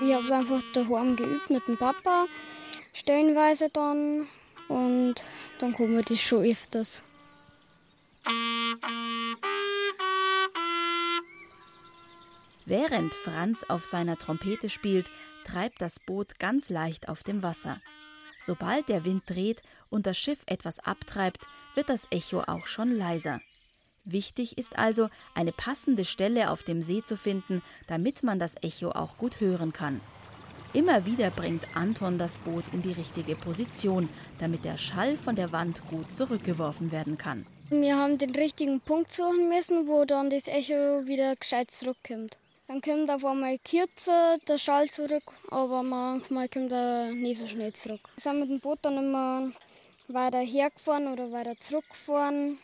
Ich 0.01 0.13
habe 0.13 0.25
es 0.25 0.31
einfach 0.31 0.63
daheim 0.73 1.17
geübt 1.17 1.51
mit 1.51 1.67
dem 1.67 1.77
Papa, 1.77 2.27
stellenweise 2.93 3.69
dann. 3.71 4.29
Und 4.69 5.15
dann 5.59 5.75
kommen 5.75 5.97
wir 5.97 6.03
das 6.03 6.21
schon 6.21 6.45
öfters. 6.45 7.03
Während 12.77 13.15
Franz 13.15 13.63
auf 13.69 13.85
seiner 13.85 14.19
Trompete 14.19 14.69
spielt, 14.69 15.09
treibt 15.45 15.81
das 15.81 16.01
Boot 16.01 16.41
ganz 16.41 16.71
leicht 16.71 17.09
auf 17.09 17.23
dem 17.23 17.45
Wasser. 17.45 17.81
Sobald 18.41 18.89
der 18.89 19.05
Wind 19.05 19.23
dreht 19.27 19.63
und 19.91 20.09
das 20.09 20.19
Schiff 20.19 20.43
etwas 20.47 20.81
abtreibt, 20.81 21.47
wird 21.77 21.89
das 21.89 22.09
Echo 22.11 22.41
auch 22.41 22.67
schon 22.67 22.91
leiser. 22.91 23.41
Wichtig 24.05 24.59
ist 24.59 24.77
also, 24.77 25.09
eine 25.37 25.53
passende 25.53 26.05
Stelle 26.05 26.51
auf 26.51 26.65
dem 26.65 26.83
See 26.83 27.01
zu 27.01 27.17
finden, 27.17 27.63
damit 27.87 28.25
man 28.25 28.41
das 28.41 28.57
Echo 28.61 28.91
auch 28.91 29.19
gut 29.19 29.39
hören 29.39 29.73
kann. 29.73 30.01
Immer 30.73 31.07
wieder 31.07 31.31
bringt 31.31 31.77
Anton 31.77 32.19
das 32.19 32.39
Boot 32.39 32.65
in 32.73 32.83
die 32.83 32.91
richtige 32.91 33.37
Position, 33.37 34.09
damit 34.41 34.65
der 34.65 34.79
Schall 34.79 35.17
von 35.17 35.37
der 35.37 35.53
Wand 35.53 35.87
gut 35.87 36.13
zurückgeworfen 36.13 36.91
werden 36.91 37.19
kann. 37.19 37.47
Wir 37.71 37.97
haben 37.97 38.19
den 38.19 38.35
richtigen 38.35 38.81
Punkt 38.81 39.13
suchen 39.13 39.49
müssen, 39.49 39.87
wo 39.87 40.05
dann 40.05 40.29
das 40.29 40.49
Echo 40.49 41.07
wieder 41.07 41.37
gescheit 41.37 41.71
zurückkommt. 41.71 42.37
Dann 42.67 42.81
kommt 42.81 43.11
auf 43.11 43.25
einmal 43.25 43.59
kürzer 43.59 44.39
der 44.49 44.57
Schall 44.57 44.89
zurück, 44.89 45.25
aber 45.51 45.83
manchmal 45.83 46.49
kommt 46.49 46.73
er 46.73 47.13
nicht 47.13 47.39
so 47.39 47.47
schnell 47.47 47.75
zurück. 47.75 48.01
Wir 48.15 48.23
sind 48.23 48.41
mit 48.41 48.49
dem 48.49 48.61
Boot 48.61 48.79
dann 48.83 48.97
immer 48.97 49.53
weiter 50.09 50.39
hergefahren 50.39 51.09
oder 51.09 51.31
weiter 51.31 51.59
zurückgefahren. 51.61 52.59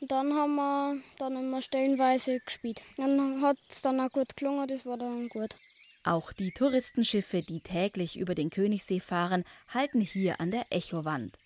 Und 0.00 0.12
dann 0.12 0.34
haben 0.34 0.54
wir 0.54 0.98
dann 1.18 1.36
immer 1.36 1.62
stellenweise 1.62 2.40
gespielt. 2.40 2.82
Dann 2.98 3.40
hat 3.40 3.56
es 3.70 3.80
dann 3.80 4.00
auch 4.00 4.12
gut 4.12 4.36
gelungen, 4.36 4.68
das 4.68 4.84
war 4.84 4.98
dann 4.98 5.28
gut. 5.30 5.56
Auch 6.04 6.32
die 6.32 6.52
Touristenschiffe, 6.52 7.42
die 7.42 7.60
täglich 7.60 8.18
über 8.18 8.34
den 8.34 8.50
Königssee 8.50 9.00
fahren, 9.00 9.44
halten 9.68 10.00
hier 10.00 10.40
an 10.40 10.50
der 10.50 10.66
Echowand. 10.70 11.38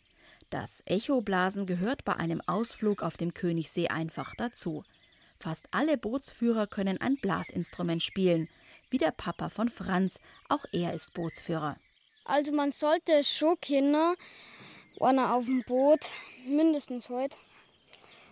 Das 0.51 0.83
Echoblasen 0.87 1.67
gehört 1.67 2.05
bei 2.05 2.15
einem 2.17 2.43
Ausflug 2.47 3.03
auf 3.03 3.17
dem 3.17 3.33
Königssee 3.33 3.89
einfach 3.89 4.35
dazu. 4.37 4.83
Fast 5.43 5.67
alle 5.73 5.99
Bootsführer 5.99 6.69
können 6.69 7.01
ein 7.01 7.17
Blasinstrument 7.17 8.01
spielen, 8.01 8.49
wie 8.91 8.99
der 8.99 9.11
Papa 9.11 9.49
von 9.49 9.69
Franz, 9.69 10.21
auch 10.49 10.65
er 10.71 10.95
ist 10.95 11.15
Bootsführer. 11.15 11.77
Also 12.25 12.53
man 12.53 12.71
sollte 12.71 13.25
schon 13.25 13.61
kennen, 13.61 14.15
einer 15.01 15.35
auf 15.35 15.45
dem 15.47 15.65
Boot, 15.65 15.99
mindestens 16.47 17.09
heute. 17.09 17.37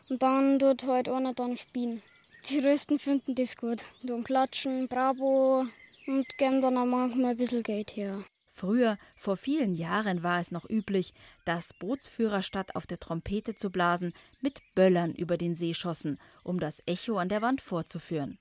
Und 0.09 0.23
dann 0.23 0.61
dort 0.61 0.85
halt 0.85 1.09
einer 1.09 1.35
dann 1.35 1.57
spielen. 1.57 2.01
Die 2.49 2.61
Touristen 2.61 3.01
finden 3.01 3.35
das 3.35 3.57
gut. 3.57 3.85
Dann 4.05 4.23
klatschen, 4.23 4.87
bravo 4.87 5.67
und 6.07 6.39
geben 6.39 6.63
dann 6.63 6.79
auch 6.79 6.87
manchmal 6.87 7.33
ein 7.33 7.37
bisschen 7.37 7.65
Geld 7.65 7.97
her. 7.97 8.23
Früher, 8.61 8.99
vor 9.17 9.39
vielen 9.39 9.73
Jahren, 9.73 10.23
war 10.23 10.39
es 10.39 10.51
noch 10.51 10.69
üblich, 10.69 11.15
dass 11.47 11.73
Bootsführer 11.73 12.43
statt 12.43 12.77
auf 12.77 12.87
der 12.87 13.01
Trompete 13.01 13.55
zu 13.55 13.71
blasen, 13.71 14.13
mit 14.43 14.61
Böllern 14.75 15.15
über 15.15 15.39
den 15.39 15.55
See 15.55 15.73
schossen, 15.73 16.19
um 16.45 16.61
das 16.61 16.83
Echo 16.85 17.17
an 17.17 17.31
der 17.31 17.41
Wand 17.41 17.63
vorzuführen. 17.63 18.39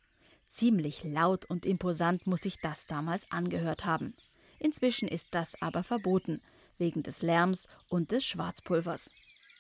Ziemlich 0.50 1.06
laut 1.06 1.46
und 1.46 1.66
imposant 1.66 2.28
muss 2.28 2.42
sich 2.42 2.60
das 2.60 2.86
damals 2.86 3.32
angehört 3.32 3.86
haben. 3.86 4.14
Inzwischen 4.60 5.08
ist 5.08 5.30
das 5.32 5.56
aber 5.62 5.86
verboten, 5.86 6.42
wegen 6.78 7.02
des 7.02 7.22
Lärms 7.22 7.70
und 7.88 8.12
des 8.12 8.26
Schwarzpulvers. 8.26 9.12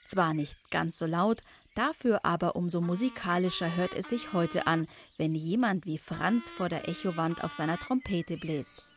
Zwar 0.03 0.33
nicht 0.33 0.69
ganz 0.71 0.97
so 0.97 1.05
laut, 1.05 1.41
dafür 1.73 2.25
aber 2.25 2.57
umso 2.57 2.81
musikalischer 2.81 3.77
hört 3.77 3.93
es 3.93 4.09
sich 4.09 4.33
heute 4.33 4.67
an, 4.67 4.87
wenn 5.15 5.35
jemand 5.35 5.85
wie 5.85 5.97
Franz 5.97 6.49
vor 6.49 6.67
der 6.67 6.89
Echowand 6.89 7.45
auf 7.45 7.53
seiner 7.53 7.77
Trompete 7.77 8.35
bläst. 8.35 8.88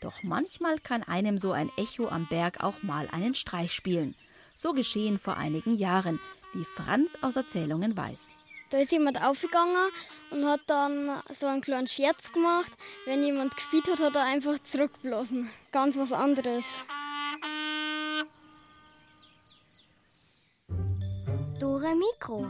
Doch 0.00 0.22
manchmal 0.22 0.78
kann 0.78 1.02
einem 1.02 1.36
so 1.36 1.52
ein 1.52 1.70
Echo 1.76 2.08
am 2.08 2.26
Berg 2.26 2.62
auch 2.62 2.82
mal 2.82 3.08
einen 3.10 3.34
Streich 3.34 3.72
spielen. 3.72 4.16
So 4.56 4.72
geschehen 4.72 5.18
vor 5.18 5.36
einigen 5.36 5.76
Jahren, 5.76 6.18
wie 6.54 6.64
Franz 6.64 7.16
aus 7.20 7.36
Erzählungen 7.36 7.96
weiß. 7.96 8.34
Da 8.70 8.78
ist 8.78 8.92
jemand 8.92 9.20
aufgegangen 9.20 9.90
und 10.30 10.46
hat 10.46 10.60
dann 10.68 11.22
so 11.30 11.46
einen 11.46 11.60
kleinen 11.60 11.88
Scherz 11.88 12.32
gemacht. 12.32 12.72
Wenn 13.04 13.24
jemand 13.24 13.56
gespielt 13.56 13.88
hat, 13.90 14.00
hat 14.00 14.14
er 14.14 14.24
einfach 14.24 14.58
zurückblasen. 14.60 15.50
Ganz 15.72 15.96
was 15.96 16.12
anderes. 16.12 16.82
Dore 21.58 21.94
Mikro. 21.96 22.46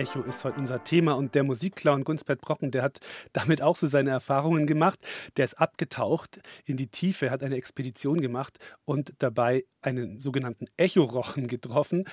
Echo 0.00 0.22
ist 0.22 0.44
heute 0.44 0.58
unser 0.58 0.82
Thema 0.82 1.12
und 1.12 1.34
der 1.34 1.44
Musikclown 1.44 2.04
Gunspert 2.04 2.40
Brocken, 2.40 2.70
der 2.70 2.82
hat 2.82 3.00
damit 3.34 3.60
auch 3.60 3.76
so 3.76 3.86
seine 3.86 4.08
Erfahrungen 4.08 4.66
gemacht. 4.66 4.98
Der 5.36 5.44
ist 5.44 5.60
abgetaucht 5.60 6.40
in 6.64 6.78
die 6.78 6.86
Tiefe, 6.86 7.30
hat 7.30 7.42
eine 7.42 7.56
Expedition 7.56 8.22
gemacht 8.22 8.56
und 8.86 9.12
dabei 9.18 9.66
einen 9.82 10.18
sogenannten 10.18 10.68
Echorochen 10.78 11.48
getroffen. 11.48 12.06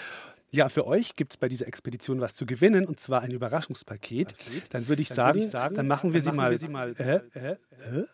Ja, 0.52 0.70
für 0.70 0.88
euch 0.88 1.16
gibt 1.16 1.34
es 1.34 1.38
bei 1.38 1.50
dieser 1.50 1.68
Expedition 1.68 2.22
was 2.22 2.34
zu 2.34 2.46
gewinnen 2.46 2.86
und 2.86 3.00
zwar 3.00 3.22
ein 3.22 3.32
Überraschungspaket. 3.32 4.34
Dann 4.70 4.88
würde 4.88 5.02
ich, 5.02 5.10
sagen, 5.10 5.40
ich 5.40 5.50
sagen, 5.50 5.76
dann 5.76 5.88
machen 5.88 6.14
wir 6.14 6.22
dann 6.22 6.32
sie, 6.32 6.38
machen 6.38 6.38
mal, 6.38 6.52
wir 6.52 6.58
sie 6.58 6.68
mal. 6.70 6.96
Äh, 6.98 7.16
äh, 7.34 7.58
äh, 7.80 8.06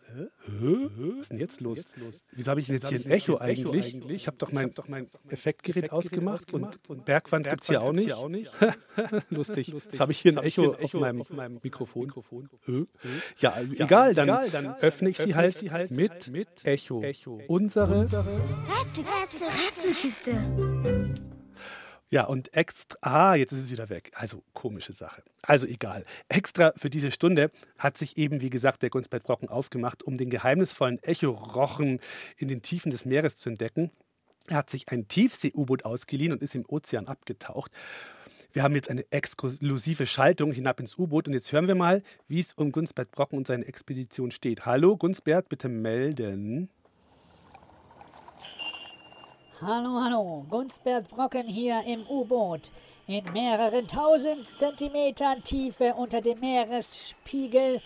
was 1.16 1.20
ist 1.20 1.30
denn 1.30 1.38
jetzt 1.38 1.60
los? 1.60 1.84
Wieso 2.32 2.50
habe 2.50 2.60
ich 2.60 2.66
denn 2.66 2.76
jetzt 2.76 2.88
hier 2.88 2.98
ein 2.98 3.10
Echo 3.10 3.38
eigentlich? 3.38 4.10
Ich 4.10 4.26
habe 4.26 4.36
doch 4.36 4.50
mein, 4.50 4.74
doch 4.74 4.88
mein 4.88 5.08
Effektgerät 5.28 5.92
ausgemacht 5.92 6.52
und, 6.52 6.78
und 6.88 7.04
Bergwand 7.04 7.48
gibt 7.48 7.62
es 7.62 7.68
hier 7.68 7.82
auch 7.82 7.92
nicht. 7.92 8.12
Lustig. 9.30 9.68
Jetzt 9.68 10.00
habe 10.00 10.12
ich 10.12 10.18
hier 10.18 10.36
ein 10.36 10.44
Echo 10.44 10.74
auf 10.74 10.92
meinem 10.94 11.60
Mikrofon. 11.62 12.12
Ja, 13.38 13.60
egal, 13.78 14.14
dann 14.14 14.74
öffne 14.80 15.10
ich 15.10 15.18
sie 15.18 15.34
halt, 15.34 15.70
halt 15.70 15.90
mit 15.92 16.30
Echo. 16.64 17.02
Unsere 17.46 18.08
Rätselkiste. 19.70 20.32
Ja, 22.14 22.26
und 22.26 22.54
extra, 22.54 23.32
ah, 23.32 23.34
jetzt 23.34 23.50
ist 23.50 23.64
es 23.64 23.70
wieder 23.72 23.88
weg. 23.88 24.12
Also 24.14 24.44
komische 24.52 24.92
Sache. 24.92 25.24
Also 25.42 25.66
egal. 25.66 26.04
Extra 26.28 26.72
für 26.76 26.88
diese 26.88 27.10
Stunde 27.10 27.50
hat 27.76 27.98
sich 27.98 28.16
eben, 28.18 28.40
wie 28.40 28.50
gesagt, 28.50 28.82
der 28.82 28.90
Gunsbert 28.90 29.24
Brocken 29.24 29.48
aufgemacht, 29.48 30.04
um 30.04 30.16
den 30.16 30.30
geheimnisvollen 30.30 31.02
Echorochen 31.02 31.98
in 32.36 32.46
den 32.46 32.62
Tiefen 32.62 32.92
des 32.92 33.04
Meeres 33.04 33.38
zu 33.38 33.48
entdecken. 33.48 33.90
Er 34.46 34.58
hat 34.58 34.70
sich 34.70 34.90
ein 34.90 35.08
Tiefsee-U-Boot 35.08 35.84
ausgeliehen 35.84 36.30
und 36.30 36.40
ist 36.40 36.54
im 36.54 36.64
Ozean 36.68 37.08
abgetaucht. 37.08 37.72
Wir 38.52 38.62
haben 38.62 38.76
jetzt 38.76 38.90
eine 38.90 39.10
exklusive 39.10 40.06
Schaltung 40.06 40.52
hinab 40.52 40.78
ins 40.78 40.96
U-Boot 40.96 41.26
und 41.26 41.34
jetzt 41.34 41.50
hören 41.50 41.66
wir 41.66 41.74
mal, 41.74 42.00
wie 42.28 42.38
es 42.38 42.52
um 42.52 42.70
Gunsbert 42.70 43.10
Brocken 43.10 43.38
und 43.38 43.48
seine 43.48 43.66
Expedition 43.66 44.30
steht. 44.30 44.66
Hallo 44.66 44.96
Gunsbert, 44.96 45.48
bitte 45.48 45.68
melden. 45.68 46.70
Hallo, 49.60 50.00
hallo, 50.02 50.44
Gunsbert 50.50 51.08
Brocken 51.08 51.46
hier 51.46 51.80
im 51.86 52.04
U-Boot. 52.08 52.72
in 53.06 53.22
mehreren 53.32 53.86
tausend 53.86 54.46
Zentimetern 54.58 55.44
Tiefe 55.44 55.94
unter 55.94 56.20
dem 56.20 56.40
Meeresspiegel. 56.40 57.80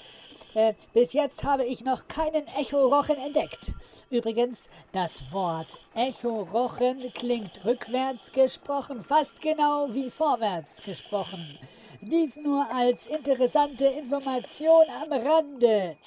Äh, 0.55 0.73
bis 0.95 1.13
jetzt 1.13 1.45
habe 1.45 1.67
ich 1.67 1.85
noch 1.85 2.09
keinen 2.09 2.47
Echorochen 2.59 3.19
entdeckt. 3.19 3.75
Übrigens, 4.09 4.71
das 4.93 5.21
Wort 5.31 5.79
Echorochen 5.95 7.13
klingt 7.13 7.63
rückwärts 7.67 8.33
gesprochen 8.33 9.05
fast 9.05 9.43
genau 9.43 9.89
wie 9.91 10.09
vorwärts 10.09 10.83
gesprochen. 10.83 11.59
Dies 12.01 12.39
nur 12.39 12.67
als 12.73 13.07
interessante 13.09 13.85
Information 13.85 14.87
am 15.03 15.13
Rande. 15.13 15.99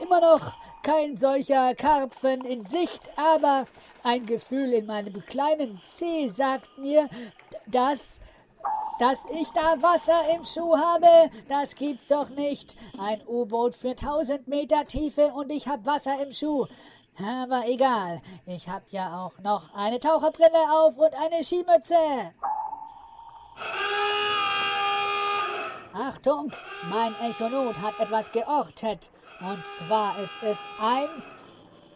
Immer 0.00 0.20
noch 0.20 0.54
kein 0.82 1.16
solcher 1.16 1.74
Karpfen 1.74 2.44
in 2.44 2.64
Sicht, 2.66 3.10
aber 3.16 3.66
ein 4.02 4.26
Gefühl 4.26 4.72
in 4.72 4.86
meinem 4.86 5.24
kleinen 5.26 5.80
Zeh 5.84 6.28
sagt 6.28 6.78
mir, 6.78 7.08
dass 7.66 8.20
dass 8.98 9.26
ich 9.26 9.48
da 9.52 9.80
Wasser 9.80 10.22
im 10.34 10.44
Schuh 10.44 10.76
habe, 10.76 11.30
das 11.48 11.76
gibt's 11.76 12.08
doch 12.08 12.28
nicht. 12.30 12.76
Ein 12.98 13.20
U-Boot 13.28 13.76
für 13.76 13.90
1000 13.90 14.48
Meter 14.48 14.82
Tiefe 14.84 15.28
und 15.28 15.50
ich 15.50 15.68
hab 15.68 15.86
Wasser 15.86 16.20
im 16.20 16.32
Schuh. 16.32 16.66
Aber 17.16 17.68
egal, 17.68 18.20
ich 18.44 18.68
hab 18.68 18.90
ja 18.90 19.24
auch 19.24 19.38
noch 19.38 19.72
eine 19.72 20.00
Taucherbrille 20.00 20.72
auf 20.72 20.98
und 20.98 21.14
eine 21.14 21.44
Skimütze. 21.44 22.32
Achtung, 25.92 26.52
mein 26.90 27.14
Echolot 27.22 27.80
hat 27.80 28.00
etwas 28.00 28.32
geortet. 28.32 29.12
Und 29.40 29.64
zwar 29.64 30.18
ist 30.18 30.34
es 30.42 30.66
ein 30.80 31.08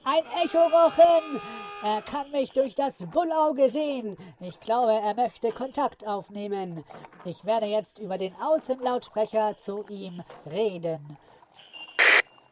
ein 0.05 0.25
Echorochen! 0.43 1.41
Er 1.83 2.01
kann 2.01 2.31
mich 2.31 2.53
durch 2.53 2.77
das 2.77 3.05
Bullauge 3.11 3.69
sehen. 3.69 4.17
Ich 4.39 4.61
glaube, 4.61 4.93
er 4.93 5.15
möchte 5.15 5.51
Kontakt 5.51 6.07
aufnehmen. 6.07 6.85
Ich 7.25 7.45
werde 7.45 7.67
jetzt 7.67 7.99
über 7.99 8.19
den 8.19 8.37
Außenlautsprecher 8.41 9.57
zu 9.59 9.85
ihm 9.89 10.23
reden. 10.49 11.19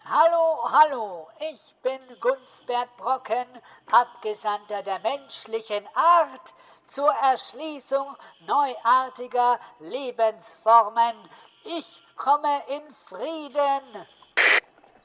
Hallo, 0.05 0.69
hallo, 0.69 1.29
ich 1.39 1.77
bin 1.81 2.01
Gunsbert 2.21 2.89
Brocken, 2.97 3.47
Abgesandter 3.93 4.83
der 4.83 4.99
menschlichen 4.99 5.87
Art 5.95 6.53
zur 6.89 7.13
Erschließung 7.13 8.17
neuartiger 8.49 9.61
Lebensformen. 9.79 11.15
Ich 11.63 12.03
komme 12.17 12.63
in 12.67 12.83
Frieden. 13.07 14.07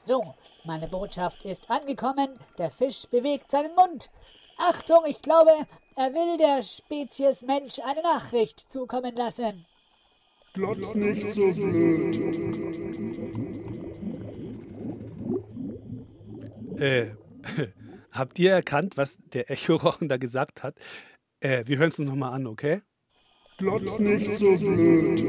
So, 0.06 0.36
meine 0.64 0.86
Botschaft 0.86 1.44
ist 1.44 1.68
angekommen. 1.68 2.38
Der 2.58 2.70
Fisch 2.70 3.08
bewegt 3.10 3.50
seinen 3.50 3.74
Mund. 3.74 4.08
Achtung, 4.56 5.00
ich 5.04 5.20
glaube, 5.20 5.50
er 5.96 6.14
will 6.14 6.36
der 6.38 6.62
Spezies 6.62 7.42
Mensch 7.42 7.80
eine 7.80 8.02
Nachricht 8.02 8.70
zukommen 8.70 9.16
lassen. 9.16 9.66
Glotz 10.52 10.94
nicht 10.94 11.28
so 11.32 11.52
blöd. 11.52 12.14
Äh, 16.78 17.10
habt 18.12 18.38
ihr 18.38 18.52
erkannt, 18.52 18.96
was 18.96 19.18
der 19.32 19.50
Echorochen 19.50 20.08
da 20.08 20.18
gesagt 20.18 20.62
hat? 20.62 20.76
Äh, 21.40 21.64
wir 21.66 21.78
hören 21.78 21.88
es 21.88 21.98
uns 21.98 22.08
nochmal 22.08 22.32
an, 22.32 22.46
okay? 22.46 22.82
Glotz 23.58 23.98
nicht 23.98 24.32
so 24.36 24.56
blöd. 24.56 25.24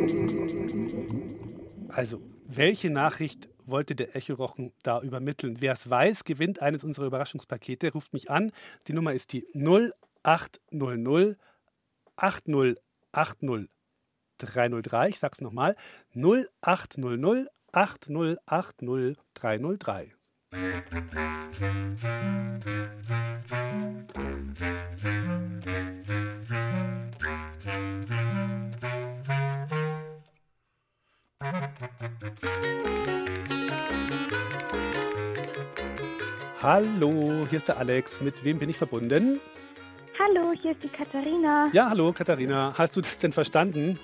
Also, 1.90 2.22
welche 2.46 2.92
Nachricht 2.92 3.50
wollte 3.68 3.96
der 3.96 4.16
Echorochen 4.16 4.74
da 4.84 5.02
übermitteln? 5.02 5.58
Wer 5.60 5.74
es 5.74 5.90
weiß, 5.90 6.24
gewinnt 6.24 6.62
eines 6.62 6.84
unserer 6.84 7.06
Überraschungspakete. 7.06 7.92
Ruft 7.94 8.14
mich 8.14 8.32
an. 8.32 8.52
Die 8.88 8.94
Nummer 8.94 9.14
ist 9.14 9.34
die 9.34 9.46
0800 9.54 11.38
8080 12.16 13.70
303. 14.40 15.10
Ich 15.10 15.20
sag's 15.20 15.42
nochmal. 15.42 15.76
0800 16.16 17.50
8080 17.72 19.18
303. 19.34 20.13
Hallo, 36.62 37.46
hier 37.50 37.58
ist 37.58 37.68
der 37.68 37.78
Alex. 37.78 38.20
Mit 38.22 38.44
wem 38.44 38.60
bin 38.60 38.70
ich 38.70 38.78
verbunden? 38.78 39.40
Hallo, 40.18 40.54
hier 40.60 40.72
ist 40.72 40.84
die 40.84 40.90
Katharina. 40.90 41.70
Ja, 41.74 41.90
hallo 41.90 42.12
Katharina. 42.12 42.74
Hast 42.76 42.96
du 42.96 43.02
das 43.02 43.20
denn 43.20 43.32
verstanden? 43.32 44.00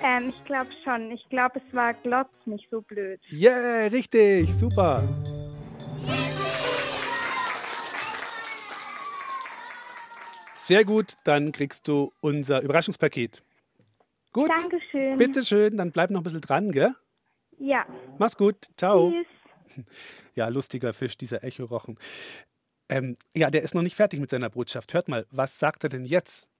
Ähm, 0.00 0.32
ich 0.36 0.44
glaube 0.44 0.70
schon. 0.84 1.10
Ich 1.10 1.28
glaube, 1.30 1.60
es 1.66 1.74
war 1.74 1.94
Glotz 1.94 2.28
nicht 2.46 2.68
so 2.70 2.80
blöd. 2.80 3.20
Yeah, 3.32 3.86
richtig. 3.86 4.54
Super. 4.54 5.02
Sehr 10.56 10.84
gut, 10.84 11.14
dann 11.24 11.52
kriegst 11.52 11.88
du 11.88 12.12
unser 12.20 12.62
Überraschungspaket. 12.62 13.42
Gut. 14.34 14.50
Dankeschön. 14.50 15.16
Bitteschön, 15.16 15.76
dann 15.76 15.92
bleib 15.92 16.10
noch 16.10 16.20
ein 16.20 16.24
bisschen 16.24 16.40
dran, 16.40 16.72
gell? 16.72 16.92
Ja. 17.56 17.86
Mach's 18.18 18.36
gut. 18.36 18.68
Ciao. 18.76 19.10
Tschüss. 19.10 19.84
Ja, 20.36 20.48
lustiger 20.48 20.92
Fisch, 20.92 21.16
dieser 21.16 21.44
Echorochen. 21.44 21.96
Ähm, 22.88 23.14
ja, 23.36 23.50
der 23.50 23.62
ist 23.62 23.72
noch 23.72 23.82
nicht 23.82 23.94
fertig 23.94 24.18
mit 24.18 24.30
seiner 24.30 24.50
Botschaft. 24.50 24.92
Hört 24.92 25.06
mal, 25.06 25.26
was 25.30 25.60
sagt 25.60 25.84
er 25.84 25.90
denn 25.90 26.04
jetzt? 26.04 26.50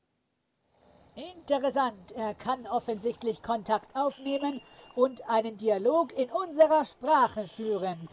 Interessant. 1.16 2.12
Er 2.12 2.34
kann 2.34 2.68
offensichtlich 2.68 3.42
Kontakt 3.42 3.96
aufnehmen 3.96 4.60
und 4.94 5.28
einen 5.28 5.56
Dialog 5.56 6.12
in 6.16 6.30
unserer 6.30 6.84
Sprache 6.84 7.48
führen. 7.48 8.08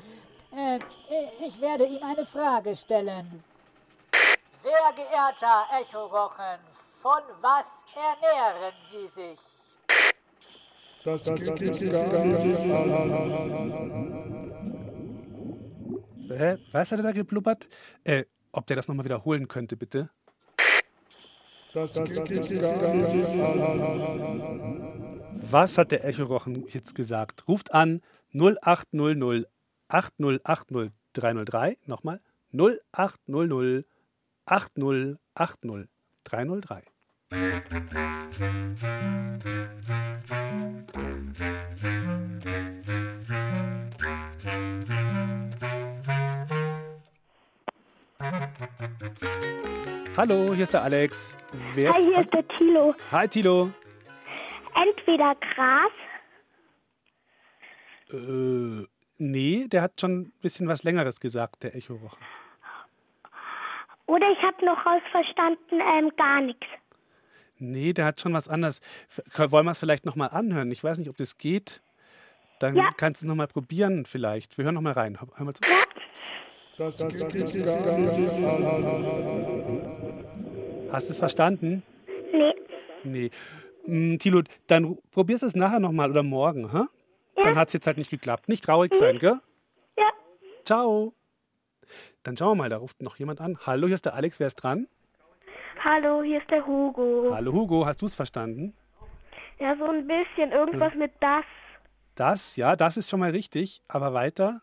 Äh, 0.55 0.79
ich 1.45 1.61
werde 1.61 1.85
ihm 1.85 2.01
eine 2.01 2.25
Frage 2.25 2.75
stellen. 2.75 3.43
Sehr 4.55 4.93
geehrter 4.95 5.67
Echorochen, 5.79 6.59
von 6.95 7.21
was 7.39 7.85
ernähren 7.95 8.73
Sie 8.91 9.07
sich? 9.07 9.50
Das. 11.03 11.27
Hä? 16.29 16.57
Was 16.71 16.91
hat 16.91 16.99
er 16.99 17.03
da 17.03 17.11
geblubbert? 17.11 17.67
Äh, 18.03 18.25
ob 18.51 18.67
der 18.67 18.75
das 18.75 18.87
nochmal 18.87 19.05
wiederholen 19.05 19.47
könnte, 19.47 19.75
bitte? 19.75 20.09
Was 25.51 25.77
hat 25.77 25.91
der 25.91 26.05
Echorochen 26.05 26.67
jetzt 26.67 26.93
gesagt? 26.95 27.47
Ruft 27.47 27.73
an 27.73 28.01
0800 28.33 29.47
8080 29.87 30.91
303. 31.13 31.77
Nochmal 31.85 32.21
0800 32.53 33.85
8080 34.45 35.87
303. 36.23 36.90
Hallo, 37.31 37.39
hier 50.53 50.63
ist 50.63 50.73
der 50.73 50.83
Alex. 50.83 51.33
Wer 51.73 51.93
Hi, 51.93 52.03
hier 52.03 52.19
ist 52.19 52.33
der 52.33 52.45
Tilo. 52.49 52.93
Hi, 53.11 53.27
Tilo. 53.29 53.71
Entweder 54.75 55.35
Gras 55.35 55.91
Äh, 58.11 58.85
nee, 59.19 59.67
der 59.69 59.83
hat 59.83 60.01
schon 60.01 60.19
ein 60.23 60.33
bisschen 60.41 60.67
was 60.67 60.83
Längeres 60.83 61.21
gesagt, 61.21 61.63
der 61.63 61.75
Echorochen. 61.75 62.19
oder 64.07 64.29
ich 64.29 64.41
habe 64.41 64.65
noch 64.65 64.85
rausverstanden, 64.85 65.79
ähm, 65.79 66.11
gar 66.17 66.41
nichts. 66.41 66.67
Nee, 67.61 67.93
der 67.93 68.05
hat 68.05 68.19
schon 68.19 68.33
was 68.33 68.47
anderes. 68.47 68.81
Wollen 69.37 69.65
wir 69.65 69.71
es 69.71 69.79
vielleicht 69.79 70.03
nochmal 70.05 70.29
anhören? 70.29 70.71
Ich 70.71 70.83
weiß 70.83 70.97
nicht, 70.97 71.09
ob 71.09 71.17
das 71.17 71.37
geht. 71.37 71.81
Dann 72.59 72.75
Ja. 72.75 72.89
kannst 72.97 73.21
du 73.21 73.25
es 73.25 73.27
nochmal 73.27 73.47
probieren 73.47 74.05
vielleicht. 74.05 74.57
Wir 74.57 74.65
hören 74.65 74.73
nochmal 74.75 74.93
rein. 74.93 75.17
Hör 75.35 75.45
mal 75.45 75.53
zu. 75.53 75.61
Hast 80.91 81.07
du 81.07 81.13
es 81.13 81.19
verstanden? 81.19 81.83
Nee. 82.33 82.53
Nee. 83.03 83.29
Mm, 83.85 84.17
Thilo, 84.17 84.41
dann 84.67 84.97
probierst 85.11 85.43
du 85.43 85.47
es 85.47 85.55
nachher 85.55 85.79
nochmal 85.79 86.09
oder 86.11 86.23
morgen, 86.23 86.71
hä? 86.71 86.83
Dann 87.43 87.55
hat 87.55 87.67
es 87.69 87.73
jetzt 87.73 87.87
halt 87.87 87.97
nicht 87.97 88.09
geklappt. 88.11 88.49
Nicht 88.49 88.63
traurig 88.63 88.93
sein, 88.93 89.17
gell? 89.17 89.39
Ja. 89.97 90.09
Ciao. 90.65 91.13
Dann 92.23 92.37
schauen 92.37 92.57
wir 92.57 92.63
mal, 92.63 92.69
da 92.69 92.77
ruft 92.77 93.01
noch 93.01 93.17
jemand 93.17 93.41
an. 93.41 93.57
Hallo, 93.65 93.87
hier 93.87 93.95
ist 93.95 94.05
der 94.05 94.13
Alex, 94.13 94.39
wer 94.39 94.47
ist 94.47 94.55
dran? 94.55 94.87
Hallo, 95.83 96.21
hier 96.23 96.39
ist 96.39 96.49
der 96.49 96.65
Hugo. 96.65 97.31
Hallo 97.33 97.53
Hugo, 97.53 97.85
hast 97.85 98.01
du 98.01 98.05
es 98.05 98.15
verstanden? 98.15 98.73
Ja, 99.59 99.75
so 99.77 99.85
ein 99.85 100.07
bisschen. 100.07 100.51
Irgendwas 100.51 100.93
mit 100.95 101.11
das. 101.19 101.45
Das, 102.15 102.55
ja, 102.55 102.75
das 102.75 102.97
ist 102.97 103.09
schon 103.09 103.19
mal 103.19 103.31
richtig. 103.31 103.81
Aber 103.87 104.13
weiter? 104.13 104.61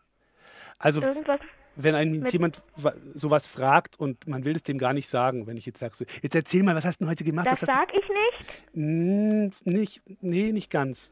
Also 0.77 1.01
Irgendwas. 1.01 1.39
wenn 1.75 1.95
einen 1.95 2.25
jemand 2.27 2.61
wa- 2.75 2.93
sowas 3.13 3.47
fragt 3.47 3.99
und 3.99 4.27
man 4.27 4.45
will 4.45 4.55
es 4.55 4.63
dem 4.63 4.77
gar 4.77 4.93
nicht 4.93 5.09
sagen, 5.09 5.47
wenn 5.47 5.57
ich 5.57 5.65
jetzt 5.65 5.79
sage, 5.79 5.93
so, 5.95 6.05
jetzt 6.21 6.35
erzähl 6.35 6.63
mal, 6.63 6.75
was 6.75 6.85
hast 6.85 6.99
du 6.99 7.03
denn 7.05 7.11
heute 7.11 7.23
gemacht? 7.23 7.47
Das 7.49 7.59
sag 7.61 7.89
ich 7.93 8.07
nicht. 8.07 8.75
Mm, 8.75 9.49
nicht, 9.69 10.01
nee, 10.21 10.51
nicht 10.51 10.69
ganz. 10.69 11.11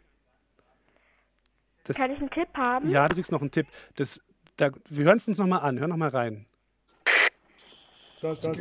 Das, 1.83 1.97
Kann 1.97 2.11
ich 2.11 2.19
einen 2.19 2.29
Tipp 2.29 2.49
haben? 2.55 2.89
ja, 2.89 3.07
du 3.07 3.15
kriegst 3.15 3.31
noch 3.31 3.41
einen 3.41 3.51
Tipp. 3.51 3.67
Das, 3.95 4.21
da, 4.57 4.69
wir 4.89 5.05
hören 5.05 5.17
es 5.17 5.27
uns 5.27 5.37
nochmal 5.37 5.61
an. 5.61 5.79
Hör 5.79 5.87
nochmal 5.87 6.09
rein. 6.09 6.45
Das 8.21 8.45
an. 8.45 8.53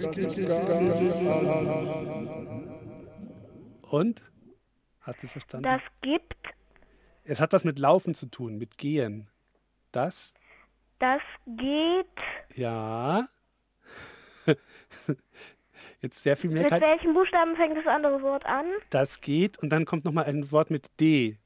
Und? 3.82 4.22
Hast 5.00 5.22
du 5.22 5.26
es 5.26 5.32
verstanden? 5.32 5.64
Das 5.64 5.80
gibt, 6.02 6.34
es 7.24 7.40
hat 7.40 7.52
was 7.52 7.64
mit 7.64 7.78
Laufen 7.78 8.14
zu 8.14 8.26
tun, 8.26 8.58
mit 8.58 8.76
Gehen. 8.76 9.28
Das? 9.92 10.34
das 10.98 11.22
geht. 11.46 12.06
Ja. 12.54 13.28
Jetzt 16.00 16.22
sehr 16.22 16.36
viel 16.36 16.50
mehr. 16.50 16.64
Mit 16.64 16.80
welchen 16.80 17.14
Buchstaben 17.14 17.56
fängt 17.56 17.76
das 17.76 17.86
andere 17.86 18.20
Wort 18.22 18.44
an? 18.46 18.66
das 18.90 19.20
geht 19.20 19.58
und 19.58 19.70
dann 19.70 19.84
kommt 19.84 20.04
nochmal 20.04 20.24
ein 20.24 20.50
Wort 20.52 20.70
mit 20.70 20.88
D. 21.00 21.38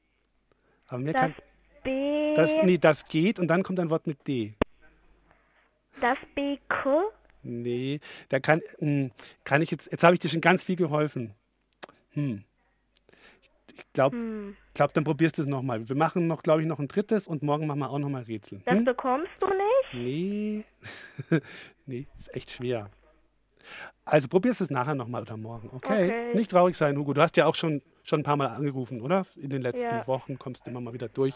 Aber 0.87 0.99
mehr 0.99 1.13
Das 1.13 1.21
kann. 1.21 1.35
B. 1.83 2.33
Das, 2.35 2.63
nee, 2.63 2.77
das 2.77 3.05
geht 3.05 3.39
und 3.39 3.47
dann 3.47 3.63
kommt 3.63 3.79
ein 3.79 3.89
Wort 3.89 4.05
mit 4.07 4.27
D. 4.27 4.53
Das 5.99 6.17
BK. 6.35 7.11
Nee, 7.43 7.99
da 8.29 8.39
kann, 8.39 8.61
hm, 8.79 9.11
kann 9.43 9.61
ich 9.61 9.71
jetzt, 9.71 9.91
jetzt 9.91 10.03
habe 10.03 10.13
ich 10.13 10.19
dir 10.19 10.29
schon 10.29 10.41
ganz 10.41 10.63
viel 10.63 10.75
geholfen. 10.75 11.33
Hm. 12.11 12.43
Ich 13.73 13.93
glaube, 13.93 14.17
Hm. 14.17 14.57
glaub, 14.73 14.93
dann 14.93 15.03
probierst 15.03 15.37
du 15.37 15.41
es 15.41 15.47
nochmal. 15.47 15.87
Wir 15.89 15.95
machen 15.95 16.27
noch, 16.27 16.43
glaube 16.43 16.61
ich, 16.61 16.67
noch 16.67 16.79
ein 16.79 16.87
drittes 16.87 17.27
und 17.27 17.41
morgen 17.41 17.67
machen 17.67 17.79
wir 17.79 17.89
auch 17.89 17.99
nochmal 17.99 18.23
Rätsel. 18.23 18.61
Das 18.65 18.75
Hm? 18.77 18.85
bekommst 18.85 19.29
du 19.39 19.47
nicht? 19.47 19.93
Nee, 19.93 20.65
nee, 21.85 22.07
ist 22.15 22.33
echt 22.35 22.51
schwer. 22.51 22.89
Also 24.05 24.27
probierst 24.27 24.59
es 24.61 24.69
nachher 24.69 24.95
nochmal 24.95 25.21
oder 25.21 25.37
morgen, 25.37 25.69
okay? 25.71 26.05
Okay. 26.05 26.35
Nicht 26.35 26.51
traurig 26.51 26.75
sein, 26.75 26.97
Hugo. 26.97 27.13
Du 27.13 27.21
hast 27.21 27.37
ja 27.37 27.45
auch 27.45 27.55
schon, 27.55 27.81
schon 28.03 28.21
ein 28.21 28.23
paar 28.23 28.35
Mal 28.35 28.47
angerufen, 28.47 29.01
oder? 29.01 29.25
In 29.35 29.49
den 29.49 29.61
letzten 29.61 29.93
Ja. 29.95 30.07
Wochen 30.07 30.37
kommst 30.39 30.65
du 30.65 30.71
immer 30.71 30.81
mal 30.81 30.93
wieder 30.93 31.07
durch. 31.09 31.35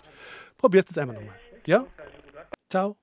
Probierst 0.57 0.89
es 0.91 0.97
einfach 0.97 1.13
nochmal. 1.13 1.35
Ja? 1.65 1.85
Ciao. 2.69 2.97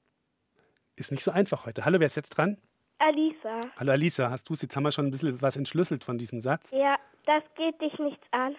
Ist 0.96 1.10
nicht 1.12 1.22
so 1.22 1.30
einfach 1.30 1.64
heute. 1.66 1.84
Hallo, 1.84 2.00
wer 2.00 2.06
ist 2.06 2.16
jetzt 2.16 2.30
dran? 2.30 2.58
Alisa. 3.04 3.60
Hallo 3.78 3.90
Alisa, 3.92 4.30
hast 4.30 4.48
du 4.48 4.52
es? 4.54 4.62
Jetzt 4.62 4.76
haben 4.76 4.84
wir 4.84 4.92
schon 4.92 5.06
ein 5.06 5.10
bisschen 5.10 5.42
was 5.42 5.56
entschlüsselt 5.56 6.04
von 6.04 6.18
diesem 6.18 6.40
Satz. 6.40 6.70
Ja, 6.70 6.96
das 7.26 7.42
geht 7.56 7.80
dich 7.80 7.98
nichts 7.98 8.24
an. 8.30 8.54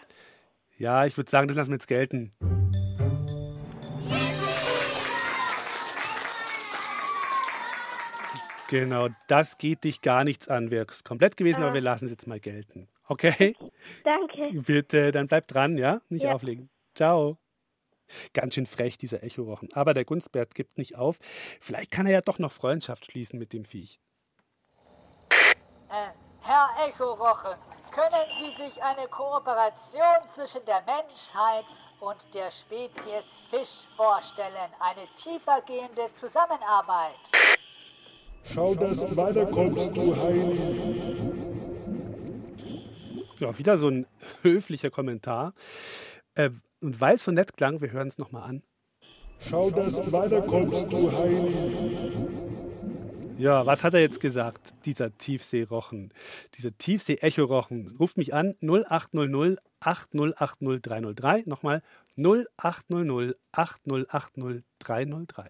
Ja, 0.77 1.05
ich 1.05 1.15
würde 1.15 1.29
sagen, 1.31 1.47
das 1.47 1.55
lassen 1.55 1.69
wir 1.71 1.75
jetzt 1.75 1.87
gelten. 1.87 2.33
Genau, 8.69 9.09
das 9.27 9.57
geht 9.57 9.83
dich 9.83 10.01
gar 10.01 10.23
nichts 10.23 10.47
an. 10.47 10.71
Wäre 10.71 10.87
es 10.89 11.03
komplett 11.03 11.37
gewesen, 11.37 11.61
aber 11.63 11.73
wir 11.73 11.81
lassen 11.81 12.05
es 12.05 12.11
jetzt 12.11 12.27
mal 12.27 12.39
gelten. 12.39 12.87
Okay? 13.07 13.55
Danke. 14.03 14.61
Bitte, 14.61 15.11
dann 15.11 15.27
bleib 15.27 15.47
dran, 15.47 15.77
ja? 15.77 16.01
Nicht 16.09 16.23
Ja. 16.23 16.33
auflegen. 16.33 16.69
Ciao. 16.95 17.37
Ganz 18.33 18.55
schön 18.55 18.65
frech, 18.65 18.97
dieser 18.97 19.23
Echo-Rochen. 19.23 19.69
Aber 19.73 19.93
der 19.93 20.05
Gunstbert 20.05 20.55
gibt 20.55 20.77
nicht 20.77 20.95
auf. 20.95 21.19
Vielleicht 21.61 21.91
kann 21.91 22.05
er 22.07 22.13
ja 22.13 22.21
doch 22.21 22.39
noch 22.39 22.51
Freundschaft 22.51 23.05
schließen 23.11 23.37
mit 23.37 23.53
dem 23.53 23.63
Viech. 23.65 23.99
Äh, 25.93 26.09
Herr 26.41 26.69
Echorochen, 26.87 27.53
können 27.91 28.25
Sie 28.39 28.63
sich 28.63 28.81
eine 28.81 29.07
Kooperation 29.07 30.27
zwischen 30.33 30.65
der 30.65 30.81
Menschheit 30.87 31.65
und 31.99 32.17
der 32.33 32.49
Spezies 32.49 33.31
Fisch 33.51 33.85
vorstellen? 33.95 34.71
Eine 34.79 35.03
tiefergehende 35.15 36.09
Zusammenarbeit? 36.11 37.19
Schau, 38.43 38.73
dass 38.73 39.05
du 39.05 39.15
weiterkommst, 39.15 39.95
du 39.95 40.15
Heini. 40.15 41.29
Ja, 43.37 43.55
wieder 43.55 43.77
so 43.77 43.89
ein 43.89 44.07
höflicher 44.41 44.89
Kommentar. 44.89 45.53
Äh, 46.33 46.49
und 46.81 46.99
weil 47.01 47.15
es 47.17 47.25
so 47.25 47.31
nett 47.31 47.55
klang, 47.55 47.81
wir 47.81 47.91
hören 47.91 48.07
es 48.07 48.17
nochmal 48.17 48.49
an. 48.49 48.63
Schau, 49.41 49.69
dass 49.69 50.01
du 50.01 50.11
weiterkommst, 50.11 50.91
du 50.91 51.11
Heini. 51.11 51.92
Ja, 53.43 53.65
was 53.65 53.83
hat 53.83 53.93
er 53.93 53.99
jetzt 53.99 54.21
gesagt, 54.21 54.73
dieser 54.85 55.17
Tiefseerochen, 55.17 56.13
dieser 56.57 56.77
Tiefsee-Echo-Rochen? 56.77 57.93
Ruft 57.99 58.15
mich 58.15 58.33
an 58.33 58.55
0800 58.61 59.59
8080 59.81 60.81
303. 60.81 61.43
Nochmal 61.45 61.81
0800 62.15 63.35
8080 63.51 64.63
303. 64.79 65.49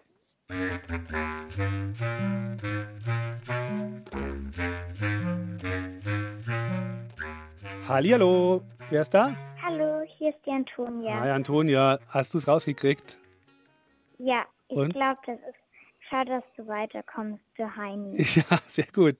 Hallihallo, 7.86 8.62
wer 8.90 9.02
ist 9.02 9.14
da? 9.14 9.36
Hallo, 9.62 10.02
hier 10.18 10.30
ist 10.30 10.44
die 10.44 10.50
Antonia. 10.50 11.20
Hi 11.20 11.30
Antonia, 11.30 12.00
hast 12.08 12.34
du 12.34 12.38
es 12.38 12.48
rausgekriegt? 12.48 13.16
Ja, 14.18 14.46
ich 14.66 14.78
Und? 14.78 14.94
glaube, 14.94 15.20
das 15.26 15.38
ist. 15.48 15.63
Schau, 16.14 16.22
dass 16.22 16.44
du 16.56 16.64
weiterkommst 16.68 17.42
zu 17.56 17.76
Heini. 17.76 18.16
Ja, 18.36 18.60
sehr 18.68 18.86
gut. 18.92 19.16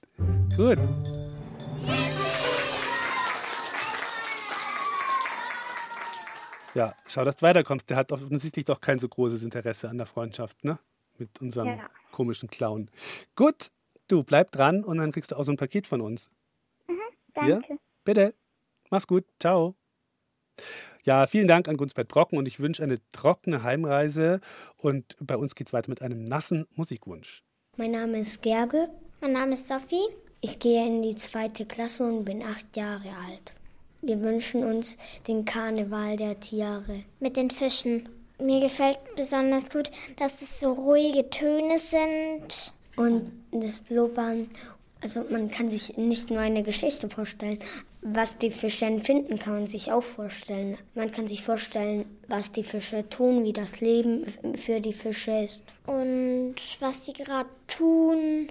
Gut. 0.55 0.79
Ja, 6.73 6.95
schau, 7.05 7.25
dass 7.25 7.35
du 7.35 7.41
weiterkommst. 7.41 7.89
Der 7.89 7.97
hat 7.97 8.13
offensichtlich 8.13 8.63
doch 8.63 8.79
kein 8.79 8.97
so 8.97 9.09
großes 9.09 9.43
Interesse 9.43 9.89
an 9.89 9.97
der 9.97 10.05
Freundschaft, 10.07 10.63
ne? 10.63 10.79
Mit 11.17 11.41
unserem 11.41 11.67
Ja. 11.67 11.89
komischen 12.13 12.49
Clown. 12.49 12.89
Gut, 13.35 13.71
du 14.07 14.23
bleib 14.23 14.51
dran 14.51 14.85
und 14.85 14.97
dann 14.97 15.11
kriegst 15.11 15.31
du 15.31 15.35
auch 15.35 15.43
so 15.43 15.51
ein 15.51 15.57
Paket 15.57 15.87
von 15.87 15.99
uns. 15.99 16.29
Ja? 16.87 16.93
Danke. 17.59 17.77
Bitte. 18.05 18.33
Mach's 18.89 19.07
gut. 19.07 19.25
Ciao. 19.41 19.75
Ja, 21.05 21.27
vielen 21.27 21.47
Dank 21.47 21.67
an 21.67 21.77
Gunsbert 21.77 22.07
Brocken 22.07 22.39
und 22.39 22.47
ich 22.47 22.59
wünsche 22.59 22.81
eine 22.81 22.97
trockene 23.11 23.61
Heimreise. 23.61 24.41
Und 24.77 25.15
bei 25.19 25.37
uns 25.37 25.53
geht's 25.53 25.71
weiter 25.71 25.89
mit 25.89 26.01
einem 26.01 26.23
nassen 26.23 26.65
Musikwunsch. 26.75 27.43
Mein 27.77 27.91
Name 27.91 28.17
ist 28.17 28.41
Gerge. 28.41 28.89
Mein 29.21 29.33
Name 29.33 29.53
ist 29.53 29.67
Sophie. 29.67 30.07
Ich 30.41 30.57
gehe 30.57 30.85
in 30.85 31.03
die 31.03 31.15
zweite 31.15 31.67
Klasse 31.67 32.05
und 32.05 32.25
bin 32.25 32.41
acht 32.41 32.75
Jahre 32.75 33.09
alt. 33.27 33.53
Wir 34.01 34.19
wünschen 34.21 34.63
uns 34.63 34.97
den 35.27 35.45
Karneval 35.45 36.17
der 36.17 36.39
Tiere. 36.39 37.03
Mit 37.19 37.37
den 37.37 37.51
Fischen. 37.51 38.09
Mir 38.41 38.59
gefällt 38.59 38.97
besonders 39.15 39.69
gut, 39.69 39.91
dass 40.17 40.41
es 40.41 40.59
so 40.59 40.73
ruhige 40.73 41.29
Töne 41.29 41.77
sind. 41.77 42.73
Und 42.95 43.31
das 43.51 43.79
Blubbern, 43.79 44.47
also 45.01 45.23
man 45.29 45.51
kann 45.51 45.69
sich 45.69 45.97
nicht 45.97 46.31
nur 46.31 46.39
eine 46.39 46.63
Geschichte 46.63 47.09
vorstellen. 47.09 47.59
Was 48.07 48.37
die 48.37 48.51
Fische 48.51 48.85
empfinden, 48.85 49.39
kann 49.39 49.53
man 49.53 49.67
sich 49.67 49.91
auch 49.91 50.03
vorstellen. 50.03 50.77
Man 50.93 51.11
kann 51.11 51.27
sich 51.27 51.41
vorstellen, 51.41 52.05
was 52.27 52.51
die 52.51 52.63
Fische 52.63 53.09
tun, 53.09 53.43
wie 53.43 53.51
das 53.51 53.81
Leben 53.81 54.27
für 54.55 54.79
die 54.79 54.93
Fische 54.93 55.31
ist. 55.31 55.63
Und 55.87 56.53
was 56.79 57.07
sie 57.07 57.13
gerade 57.13 57.49
tun. 57.65 58.49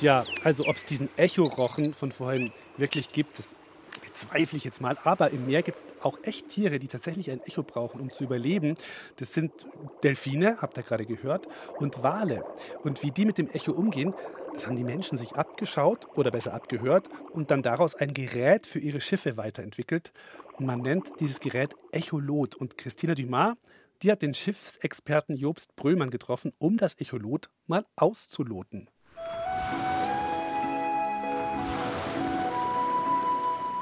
Ja, 0.00 0.24
also 0.44 0.66
ob 0.66 0.76
es 0.76 0.86
diesen 0.86 1.10
Echorochen 1.18 1.92
von 1.92 2.10
vorhin 2.10 2.52
wirklich 2.78 3.12
gibt, 3.12 3.38
das 3.38 3.54
bezweifle 4.00 4.56
ich 4.56 4.64
jetzt 4.64 4.80
mal. 4.80 4.96
Aber 5.04 5.30
im 5.30 5.46
Meer 5.46 5.62
gibt 5.62 5.78
es 5.78 5.84
auch 6.02 6.18
echt 6.22 6.48
Tiere, 6.48 6.78
die 6.78 6.88
tatsächlich 6.88 7.30
ein 7.30 7.42
Echo 7.42 7.62
brauchen, 7.62 8.00
um 8.00 8.10
zu 8.10 8.24
überleben. 8.24 8.74
Das 9.16 9.34
sind 9.34 9.66
Delfine, 10.02 10.58
habt 10.62 10.78
ihr 10.78 10.84
gerade 10.84 11.04
gehört, 11.04 11.48
und 11.78 12.02
Wale. 12.02 12.44
Und 12.82 13.02
wie 13.02 13.10
die 13.10 13.26
mit 13.26 13.36
dem 13.36 13.50
Echo 13.50 13.72
umgehen, 13.72 14.14
das 14.54 14.66
haben 14.66 14.76
die 14.76 14.84
Menschen 14.84 15.18
sich 15.18 15.36
abgeschaut 15.36 16.08
oder 16.16 16.30
besser 16.30 16.54
abgehört 16.54 17.08
und 17.32 17.50
dann 17.50 17.62
daraus 17.62 17.94
ein 17.94 18.14
Gerät 18.14 18.66
für 18.66 18.78
ihre 18.78 19.00
Schiffe 19.00 19.36
weiterentwickelt. 19.36 20.12
Und 20.56 20.64
man 20.64 20.80
nennt 20.80 21.20
dieses 21.20 21.40
Gerät 21.40 21.74
Echolot. 21.92 22.56
Und 22.56 22.78
Christina 22.78 23.14
Dumas, 23.14 23.54
die 24.02 24.10
hat 24.10 24.22
den 24.22 24.32
Schiffsexperten 24.32 25.36
Jobst 25.36 25.76
Bröllmann 25.76 26.10
getroffen, 26.10 26.52
um 26.58 26.78
das 26.78 26.94
Echolot 26.98 27.50
mal 27.66 27.84
auszuloten. 27.96 28.88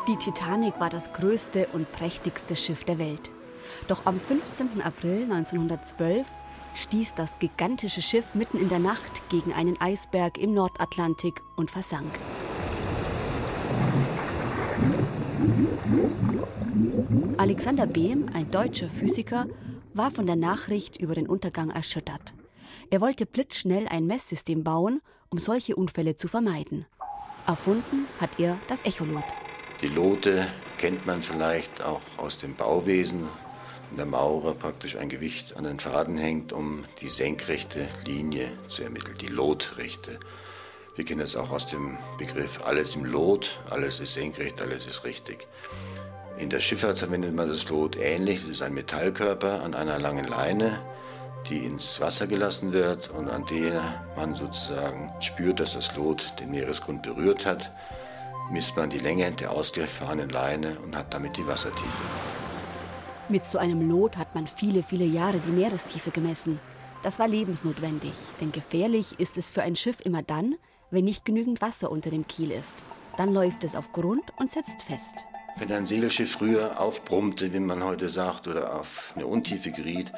Die 0.09 0.17
Titanic 0.17 0.81
war 0.81 0.89
das 0.89 1.13
größte 1.13 1.69
und 1.75 1.93
prächtigste 1.93 2.57
Schiff 2.57 2.83
der 2.83 2.99
Welt. 2.99 3.31
Doch 3.89 4.07
am 4.07 4.19
15. 4.19 4.81
April 4.81 5.25
1912 5.25 6.27
stieß 6.75 7.13
das 7.15 7.39
gigantische 7.39 8.01
Schiff 8.01 8.35
mitten 8.35 8.59
in 8.59 8.71
der 8.71 8.79
Nacht 8.79 9.29
gegen 9.29 9.53
einen 9.53 9.79
Eisberg 9.79 10.39
im 10.39 10.55
Nordatlantik 10.55 11.43
und 11.57 11.71
versank. 11.71 12.19
Alexander 17.37 17.87
Behm, 17.87 18.31
ein 18.33 18.51
deutscher 18.51 18.89
Physiker, 18.89 19.47
war 19.93 20.11
von 20.11 20.25
der 20.25 20.37
Nachricht 20.37 20.97
über 20.97 21.15
den 21.15 21.29
Untergang 21.29 21.69
erschüttert. 21.69 22.33
Er 22.89 23.03
wollte 23.03 23.27
blitzschnell 23.27 23.87
ein 23.89 24.07
Messsystem 24.07 24.65
bauen, 24.65 25.03
um 25.29 25.39
solche 25.39 25.77
Unfälle 25.77 26.17
zu 26.17 26.29
vermeiden. 26.29 26.87
Erfunden 27.47 28.07
hat 28.19 28.31
er 28.39 28.59
das 28.69 28.83
Echolot. 28.83 29.25
Die 29.81 29.87
Lote 29.87 30.49
kennt 30.77 31.07
man 31.07 31.23
vielleicht 31.23 31.85
auch 31.85 32.01
aus 32.17 32.39
dem 32.39 32.57
Bauwesen, 32.57 33.29
wenn 33.89 33.97
der 33.97 34.07
Maurer 34.07 34.55
praktisch 34.55 34.97
ein 34.97 35.09
Gewicht 35.09 35.57
an 35.57 35.63
den 35.63 35.79
Faden 35.79 36.19
hängt, 36.19 36.53
um 36.53 36.85
die 37.01 37.09
senkrechte 37.09 37.87
Linie 38.05 38.51
zu 38.67 38.83
ermitteln, 38.83 39.17
die 39.21 39.29
Lotrichte. 39.29 40.19
Wir 40.97 41.05
kennen 41.05 41.21
es 41.21 41.37
auch 41.37 41.53
aus 41.53 41.69
dem 41.69 41.97
Begriff 42.19 42.61
alles 42.65 42.97
im 42.97 43.05
Lot, 43.05 43.61
alles 43.71 44.01
ist 44.01 44.15
senkrecht, 44.15 44.61
alles 44.61 44.85
ist 44.85 45.05
richtig. 45.05 45.47
In 46.39 46.51
der 46.51 46.59
Schifffahrt 46.59 46.99
verwendet 46.99 47.33
man 47.37 47.49
das 47.49 47.69
Lot 47.69 47.97
ähnlich. 47.97 48.43
Es 48.43 48.49
ist 48.49 48.63
ein 48.63 48.75
Metallkörper 48.75 49.63
an 49.63 49.75
einer 49.75 50.01
langen 50.01 50.27
Leine, 50.27 50.81
die 51.49 51.59
ins 51.59 52.01
Wasser 52.01 52.27
gelassen 52.27 52.73
wird 52.73 53.11
und 53.11 53.29
an 53.29 53.47
der 53.47 54.05
man 54.17 54.35
sozusagen 54.35 55.13
spürt, 55.21 55.61
dass 55.61 55.75
das 55.75 55.95
Lot 55.95 56.35
den 56.41 56.51
Meeresgrund 56.51 57.03
berührt 57.03 57.47
hat. 57.47 57.71
Misst 58.51 58.77
man 58.77 58.89
die 58.89 58.99
Länge 58.99 59.31
der 59.33 59.53
ausgefahrenen 59.53 60.31
Leine 60.31 60.79
und 60.81 60.97
hat 60.97 61.13
damit 61.13 61.37
die 61.37 61.47
Wassertiefe. 61.47 62.03
Mit 63.29 63.47
so 63.47 63.59
einem 63.59 63.87
Lot 63.87 64.17
hat 64.17 64.35
man 64.35 64.47
viele, 64.47 64.83
viele 64.83 65.05
Jahre 65.05 65.39
die 65.39 65.51
Meerestiefe 65.51 66.11
gemessen. 66.11 66.59
Das 67.03 67.19
war 67.19 67.29
lebensnotwendig, 67.29 68.15
denn 68.41 68.51
gefährlich 68.51 69.21
ist 69.21 69.37
es 69.37 69.51
für 69.51 69.63
ein 69.63 69.77
Schiff 69.77 70.01
immer 70.01 70.23
dann, 70.23 70.57
wenn 70.91 71.05
nicht 71.05 71.27
genügend 71.27 71.61
Wasser 71.61 71.91
unter 71.91 72.09
dem 72.09 72.27
Kiel 72.27 72.51
ist. 72.51 72.75
Dann 73.19 73.35
läuft 73.35 73.65
es 73.65 73.77
auf 73.77 73.93
Grund 73.93 74.23
und 74.37 74.51
setzt 74.51 74.81
fest. 74.81 75.27
Wenn 75.59 75.71
ein 75.73 75.87
Segelschiff 75.87 76.33
früher 76.33 76.81
aufbrummte, 76.81 77.53
wie 77.53 77.61
man 77.61 77.85
heute 77.85 78.09
sagt, 78.09 78.47
oder 78.47 78.81
auf 78.81 79.13
eine 79.15 79.27
Untiefe 79.27 79.73
geriet, 79.73 80.13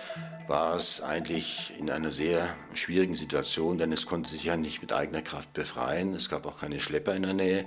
war 0.47 0.77
es 0.77 1.03
eigentlich 1.03 1.73
in 1.79 1.91
einer 1.91 2.11
sehr 2.11 2.55
schwierigen 2.75 3.17
Situation, 3.17 3.79
denn 3.79 3.91
es 3.91 4.07
konnte 4.07 4.31
sich 4.31 4.45
ja 4.45 4.57
nicht 4.57 4.83
mit 4.83 4.93
eigener 4.93 5.23
Kraft 5.23 5.53
befreien. 5.53 6.15
Es 6.15 6.29
gab 6.29 6.47
auch 6.47 6.61
keine 6.61 6.79
Schlepper 6.79 7.15
in 7.15 7.23
der 7.23 7.35
Nähe, 7.35 7.65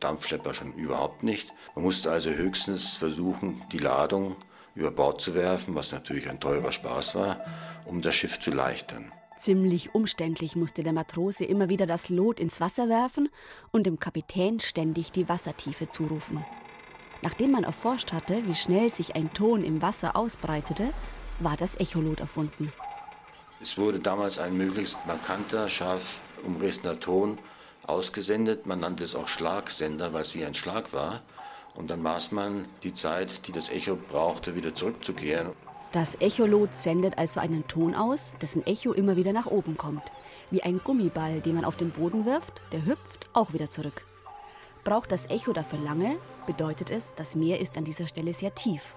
Dampfschlepper 0.00 0.54
schon 0.54 0.72
überhaupt 0.74 1.22
nicht. 1.22 1.52
Man 1.74 1.84
musste 1.84 2.10
also 2.10 2.30
höchstens 2.30 2.90
versuchen, 2.90 3.62
die 3.72 3.78
Ladung 3.78 4.36
über 4.74 4.90
Bord 4.90 5.20
zu 5.20 5.34
werfen, 5.34 5.74
was 5.74 5.92
natürlich 5.92 6.28
ein 6.28 6.40
teurer 6.40 6.72
Spaß 6.72 7.14
war, 7.14 7.40
um 7.84 8.02
das 8.02 8.14
Schiff 8.14 8.40
zu 8.40 8.50
leichtern. 8.50 9.10
Ziemlich 9.38 9.94
umständlich 9.94 10.56
musste 10.56 10.82
der 10.82 10.92
Matrose 10.92 11.44
immer 11.44 11.68
wieder 11.68 11.86
das 11.86 12.08
Lot 12.08 12.40
ins 12.40 12.60
Wasser 12.60 12.88
werfen 12.88 13.28
und 13.70 13.86
dem 13.86 13.98
Kapitän 13.98 14.60
ständig 14.60 15.12
die 15.12 15.28
Wassertiefe 15.28 15.90
zurufen. 15.90 16.44
Nachdem 17.22 17.50
man 17.50 17.64
erforscht 17.64 18.12
hatte, 18.12 18.46
wie 18.46 18.54
schnell 18.54 18.90
sich 18.90 19.14
ein 19.14 19.32
Ton 19.32 19.62
im 19.64 19.82
Wasser 19.82 20.16
ausbreitete, 20.16 20.92
war 21.40 21.56
das 21.56 21.74
Echolot 21.76 22.20
erfunden. 22.20 22.72
Es 23.60 23.78
wurde 23.78 24.00
damals 24.00 24.38
ein 24.38 24.56
möglichst 24.56 24.98
markanter, 25.06 25.68
scharf 25.68 26.18
umrissender 26.44 27.00
Ton 27.00 27.38
ausgesendet. 27.88 28.66
Man 28.66 28.80
nannte 28.80 29.04
es 29.04 29.14
auch 29.14 29.28
Schlagsender, 29.28 30.12
weil 30.12 30.22
es 30.22 30.34
wie 30.34 30.44
ein 30.44 30.54
Schlag 30.54 30.92
war. 30.92 31.22
Und 31.74 31.90
dann 31.90 32.02
maß 32.02 32.32
man 32.32 32.64
die 32.82 32.94
Zeit, 32.94 33.46
die 33.46 33.52
das 33.52 33.68
Echo 33.68 33.96
brauchte, 33.96 34.54
wieder 34.54 34.74
zurückzukehren. 34.74 35.52
Das 35.92 36.16
Echolot 36.20 36.74
sendet 36.74 37.16
also 37.16 37.40
einen 37.40 37.66
Ton 37.68 37.94
aus, 37.94 38.34
dessen 38.42 38.66
Echo 38.66 38.92
immer 38.92 39.16
wieder 39.16 39.32
nach 39.32 39.46
oben 39.46 39.76
kommt. 39.76 40.02
Wie 40.50 40.62
ein 40.62 40.80
Gummiball, 40.82 41.40
den 41.40 41.54
man 41.54 41.64
auf 41.64 41.76
den 41.76 41.90
Boden 41.90 42.26
wirft, 42.26 42.60
der 42.72 42.84
hüpft 42.84 43.28
auch 43.32 43.52
wieder 43.52 43.70
zurück. 43.70 44.04
Braucht 44.84 45.10
das 45.10 45.26
Echo 45.30 45.52
dafür 45.52 45.78
lange, 45.78 46.16
bedeutet 46.46 46.90
es, 46.90 47.14
das 47.16 47.34
Meer 47.34 47.60
ist 47.60 47.76
an 47.76 47.84
dieser 47.84 48.06
Stelle 48.06 48.34
sehr 48.34 48.54
tief. 48.54 48.96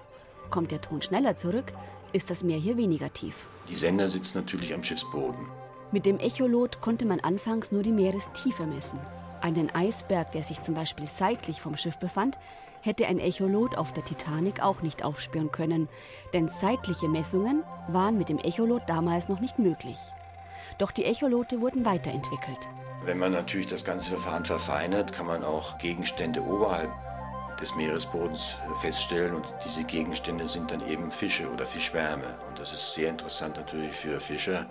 Kommt 0.50 0.70
der 0.72 0.80
Ton 0.80 1.02
schneller 1.02 1.36
zurück, 1.36 1.72
ist 2.12 2.30
das 2.30 2.42
Meer 2.42 2.58
hier 2.58 2.76
weniger 2.76 3.12
tief. 3.12 3.46
Die 3.68 3.74
Sender 3.74 4.08
sitzen 4.08 4.38
natürlich 4.38 4.74
am 4.74 4.84
Schiffsboden. 4.84 5.46
Mit 5.92 6.06
dem 6.06 6.20
Echolot 6.20 6.80
konnte 6.80 7.04
man 7.04 7.18
anfangs 7.18 7.72
nur 7.72 7.82
die 7.82 7.90
Meerestiefe 7.90 8.64
messen. 8.64 9.00
Einen 9.40 9.74
Eisberg, 9.74 10.30
der 10.30 10.44
sich 10.44 10.62
zum 10.62 10.76
Beispiel 10.76 11.08
seitlich 11.08 11.60
vom 11.60 11.76
Schiff 11.76 11.98
befand, 11.98 12.38
hätte 12.80 13.06
ein 13.06 13.18
Echolot 13.18 13.76
auf 13.76 13.92
der 13.92 14.04
Titanic 14.04 14.62
auch 14.62 14.82
nicht 14.82 15.04
aufspüren 15.04 15.50
können, 15.50 15.88
denn 16.32 16.48
seitliche 16.48 17.08
Messungen 17.08 17.64
waren 17.88 18.16
mit 18.16 18.28
dem 18.28 18.38
Echolot 18.38 18.82
damals 18.86 19.28
noch 19.28 19.40
nicht 19.40 19.58
möglich. 19.58 19.98
Doch 20.78 20.92
die 20.92 21.04
Echolote 21.04 21.60
wurden 21.60 21.84
weiterentwickelt. 21.84 22.68
Wenn 23.04 23.18
man 23.18 23.32
natürlich 23.32 23.66
das 23.66 23.84
ganze 23.84 24.10
Verfahren 24.10 24.44
verfeinert, 24.44 25.12
kann 25.12 25.26
man 25.26 25.42
auch 25.42 25.76
Gegenstände 25.78 26.40
oberhalb 26.42 26.90
des 27.60 27.74
Meeresbodens 27.74 28.56
feststellen 28.80 29.34
und 29.34 29.44
diese 29.64 29.84
Gegenstände 29.84 30.48
sind 30.48 30.70
dann 30.70 30.86
eben 30.88 31.10
Fische 31.10 31.50
oder 31.50 31.66
Fischwärme 31.66 32.38
und 32.48 32.58
das 32.58 32.72
ist 32.72 32.94
sehr 32.94 33.10
interessant 33.10 33.56
natürlich 33.56 33.94
für 33.94 34.20
Fischer. 34.20 34.66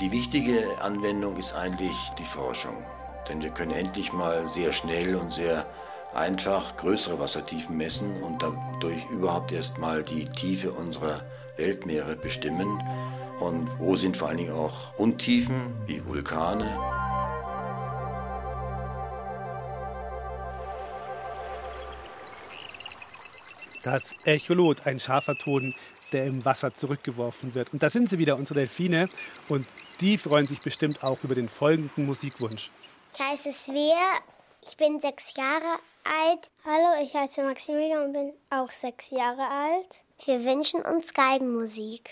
Die 0.00 0.12
wichtige 0.12 0.80
Anwendung 0.80 1.36
ist 1.38 1.54
eigentlich 1.54 1.96
die 2.20 2.24
Forschung, 2.24 2.86
denn 3.28 3.42
wir 3.42 3.50
können 3.50 3.72
endlich 3.72 4.12
mal 4.12 4.46
sehr 4.46 4.72
schnell 4.72 5.16
und 5.16 5.32
sehr 5.32 5.66
einfach 6.14 6.76
größere 6.76 7.18
Wassertiefen 7.18 7.76
messen 7.76 8.22
und 8.22 8.40
dadurch 8.40 9.04
überhaupt 9.10 9.50
erst 9.50 9.78
mal 9.78 10.04
die 10.04 10.24
Tiefe 10.26 10.70
unserer 10.70 11.22
Weltmeere 11.56 12.14
bestimmen 12.14 12.80
und 13.40 13.68
wo 13.80 13.96
sind 13.96 14.16
vor 14.16 14.28
allen 14.28 14.36
Dingen 14.36 14.52
auch 14.52 14.96
Untiefen 14.98 15.74
wie 15.86 16.06
Vulkane. 16.06 16.78
Das 23.82 24.14
Echolot, 24.24 24.86
ein 24.86 25.00
scharfer 25.00 25.34
Ton, 25.34 25.74
der 26.12 26.26
im 26.26 26.44
Wasser 26.44 26.74
zurückgeworfen 26.74 27.54
wird. 27.54 27.72
Und 27.72 27.82
da 27.82 27.90
sind 27.90 28.08
sie 28.10 28.18
wieder, 28.18 28.36
unsere 28.36 28.60
Delfine. 28.60 29.08
Und 29.48 29.66
die 30.00 30.18
freuen 30.18 30.46
sich 30.46 30.60
bestimmt 30.60 31.02
auch 31.02 31.18
über 31.22 31.34
den 31.34 31.48
folgenden 31.48 32.06
Musikwunsch. 32.06 32.70
Ich 33.12 33.20
heiße 33.20 33.52
Svea, 33.52 34.20
ich 34.64 34.76
bin 34.76 35.00
sechs 35.00 35.34
Jahre 35.36 35.78
alt. 36.04 36.50
Hallo, 36.64 37.02
ich 37.02 37.14
heiße 37.14 37.42
Maximilian 37.42 38.06
und 38.06 38.12
bin 38.12 38.32
auch 38.50 38.70
sechs 38.70 39.10
Jahre 39.10 39.46
alt. 39.48 40.02
Wir 40.24 40.44
wünschen 40.44 40.82
uns 40.82 41.14
Geigenmusik, 41.14 42.10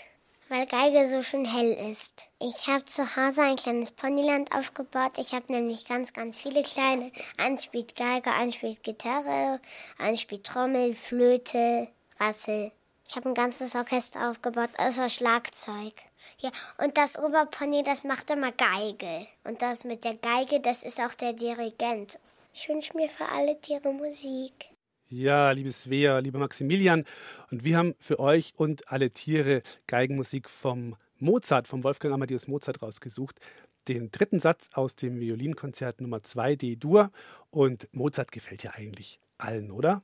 weil 0.49 0.65
Geige 0.65 1.09
so 1.09 1.21
schön 1.23 1.45
hell 1.45 1.91
ist. 1.91 2.27
Ich 2.39 2.67
habe 2.67 2.85
zu 2.85 3.03
Hause 3.03 3.41
ein 3.41 3.57
kleines 3.57 3.91
Ponyland 3.91 4.53
aufgebaut. 4.55 5.13
Ich 5.17 5.33
habe 5.33 5.51
nämlich 5.51 5.85
ganz, 5.85 6.13
ganz 6.13 6.37
viele 6.37 6.63
kleine. 6.63 7.11
Eins 7.37 7.65
spielt 7.65 7.95
Geige, 7.95 8.31
eins 8.31 8.55
spielt 8.55 8.81
Gitarre, 8.81 9.59
eins 9.97 10.21
spielt 10.21 10.45
Trommel, 10.45 10.95
Flöte, 10.95 11.89
Rassel. 12.19 12.71
Ich 13.09 13.15
habe 13.15 13.29
ein 13.29 13.35
ganzes 13.35 13.73
Orchester 13.73 14.29
aufgebaut, 14.29 14.71
außer 14.77 15.07
Schlagzeug. 15.07 15.93
Ja, 16.39 16.51
und 16.83 16.97
das 16.97 17.17
Oberpony, 17.17 17.81
das 17.81 18.03
macht 18.03 18.29
immer 18.29 18.51
Geige. 18.51 19.27
Und 19.45 19.61
das 19.61 19.85
mit 19.85 20.03
der 20.03 20.15
Geige, 20.15 20.59
das 20.59 20.83
ist 20.83 20.99
auch 20.99 21.13
der 21.13 21.31
Dirigent. 21.31 22.19
Ich 22.53 22.67
wünsche 22.67 22.97
mir 22.97 23.07
für 23.07 23.23
alle 23.29 23.61
Tiere 23.61 23.93
Musik. 23.93 24.71
Ja, 25.07 25.51
liebe 25.51 25.71
Svea, 25.71 26.19
lieber 26.19 26.39
Maximilian. 26.39 27.05
Und 27.49 27.63
wir 27.63 27.77
haben 27.77 27.95
für 27.97 28.19
euch 28.19 28.53
und 28.57 28.91
alle 28.91 29.09
Tiere 29.11 29.63
Geigenmusik 29.87 30.49
vom 30.49 30.97
Mozart, 31.17 31.69
vom 31.69 31.85
Wolfgang 31.85 32.13
Amadeus 32.13 32.49
Mozart 32.49 32.81
rausgesucht. 32.81 33.39
Den 33.87 34.11
dritten 34.11 34.41
Satz 34.41 34.67
aus 34.73 34.97
dem 34.97 35.21
Violinkonzert 35.21 36.01
Nummer 36.01 36.23
2 36.23 36.57
D-Dur. 36.57 37.11
Und 37.51 37.87
Mozart 37.93 38.33
gefällt 38.33 38.63
ja 38.63 38.71
eigentlich 38.71 39.21
allen, 39.37 39.71
oder? 39.71 40.03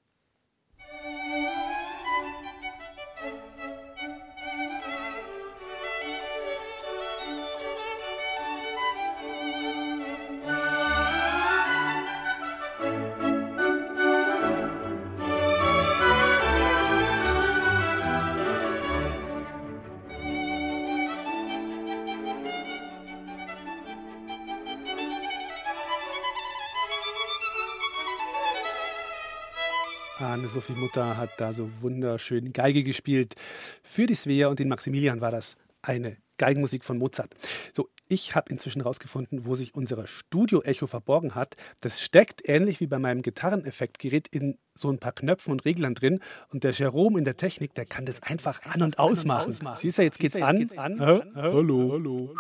Anne-Sophie 30.53 30.79
Mutter 30.79 31.17
hat 31.17 31.31
da 31.37 31.51
so 31.51 31.67
wunderschön 31.81 32.53
Geige 32.53 32.83
gespielt. 32.83 33.33
Für 33.81 34.05
die 34.05 34.13
Svea 34.13 34.49
und 34.49 34.59
den 34.59 34.67
Maximilian 34.67 35.19
war 35.19 35.31
das 35.31 35.55
eine 35.81 36.17
Geigenmusik 36.37 36.85
von 36.85 36.99
Mozart. 36.99 37.33
So, 37.75 37.89
ich 38.07 38.35
habe 38.35 38.51
inzwischen 38.51 38.83
herausgefunden, 38.83 39.47
wo 39.47 39.55
sich 39.55 39.73
unser 39.73 40.05
Studio-Echo 40.05 40.85
verborgen 40.85 41.33
hat. 41.33 41.55
Das 41.79 42.03
steckt 42.03 42.47
ähnlich 42.47 42.81
wie 42.81 42.87
bei 42.87 42.99
meinem 42.99 43.23
Gitarreneffektgerät 43.23 44.27
in 44.27 44.59
so 44.75 44.91
ein 44.91 44.99
paar 44.99 45.13
Knöpfen 45.13 45.51
und 45.53 45.65
Reglern 45.65 45.95
drin. 45.95 46.19
Und 46.49 46.63
der 46.63 46.71
Jerome 46.71 47.17
in 47.17 47.25
der 47.25 47.35
Technik, 47.35 47.73
der 47.73 47.87
kann 47.87 48.05
das 48.05 48.21
einfach 48.21 48.61
an- 48.63 48.83
und 48.83 48.99
ausmachen. 48.99 49.55
Siehst 49.79 49.97
du, 49.97 50.03
jetzt 50.03 50.19
geht's 50.19 50.35
an. 50.35 50.69
Hä? 50.69 51.21
Hallo. 51.33 51.93
Hallo. 51.93 52.35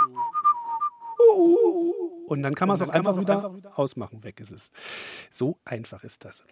Und 2.27 2.41
dann 2.41 2.55
kann 2.55 2.67
man 2.67 2.75
es 2.75 2.81
auch 2.81 2.89
einfach 2.89 3.17
wieder 3.17 3.77
ausmachen. 3.77 4.23
Weg 4.23 4.39
ist 4.39 4.51
es. 4.51 4.71
So 5.31 5.57
einfach 5.65 6.03
ist 6.03 6.25
das. 6.25 6.43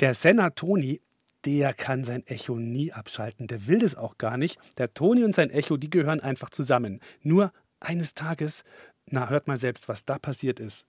Der 0.00 0.14
Senna 0.14 0.50
Toni, 0.50 1.00
der 1.44 1.74
kann 1.74 2.04
sein 2.04 2.26
Echo 2.26 2.56
nie 2.56 2.92
abschalten. 2.92 3.46
Der 3.46 3.66
will 3.66 3.78
das 3.78 3.94
auch 3.94 4.18
gar 4.18 4.36
nicht. 4.36 4.58
Der 4.78 4.92
Toni 4.92 5.24
und 5.24 5.34
sein 5.34 5.50
Echo, 5.50 5.76
die 5.76 5.90
gehören 5.90 6.20
einfach 6.20 6.50
zusammen. 6.50 7.00
Nur 7.22 7.52
eines 7.80 8.14
Tages, 8.14 8.64
na, 9.06 9.28
hört 9.28 9.46
mal 9.46 9.56
selbst, 9.56 9.88
was 9.88 10.04
da 10.04 10.18
passiert 10.18 10.60
ist. 10.60 10.86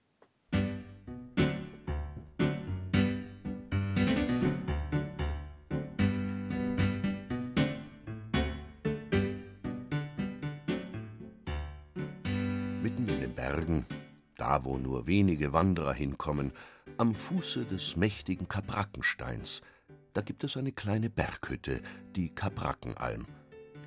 Wo 14.67 14.77
nur 14.77 15.07
wenige 15.07 15.53
Wanderer 15.53 15.93
hinkommen, 15.93 16.51
am 16.97 17.15
Fuße 17.15 17.63
des 17.63 17.95
mächtigen 17.95 18.49
Kabrackensteins, 18.49 19.61
da 20.13 20.21
gibt 20.21 20.43
es 20.43 20.57
eine 20.57 20.73
kleine 20.73 21.09
Berghütte, 21.09 21.81
die 22.15 22.29
Kabrackenalm. 22.29 23.25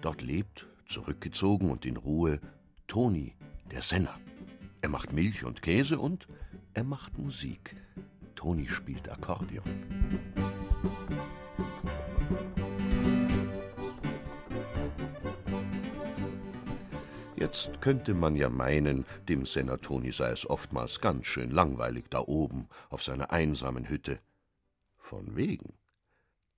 Dort 0.00 0.22
lebt, 0.22 0.68
zurückgezogen 0.86 1.70
und 1.70 1.84
in 1.84 1.98
Ruhe, 1.98 2.40
Toni, 2.86 3.34
der 3.70 3.82
Senner. 3.82 4.18
Er 4.80 4.88
macht 4.88 5.12
Milch 5.12 5.44
und 5.44 5.60
Käse 5.60 5.98
und 5.98 6.26
er 6.72 6.84
macht 6.84 7.18
Musik. 7.18 7.76
Toni 8.34 8.66
spielt 8.66 9.10
Akkordeon. 9.10 9.64
Jetzt 17.40 17.80
könnte 17.80 18.12
man 18.12 18.36
ja 18.36 18.50
meinen, 18.50 19.06
dem 19.26 19.46
Senatoni 19.46 20.12
sei 20.12 20.30
es 20.30 20.48
oftmals 20.48 21.00
ganz 21.00 21.24
schön 21.24 21.50
langweilig 21.50 22.04
da 22.10 22.20
oben 22.20 22.68
auf 22.90 23.02
seiner 23.02 23.30
einsamen 23.30 23.88
Hütte. 23.88 24.20
Von 24.98 25.36
wegen. 25.36 25.72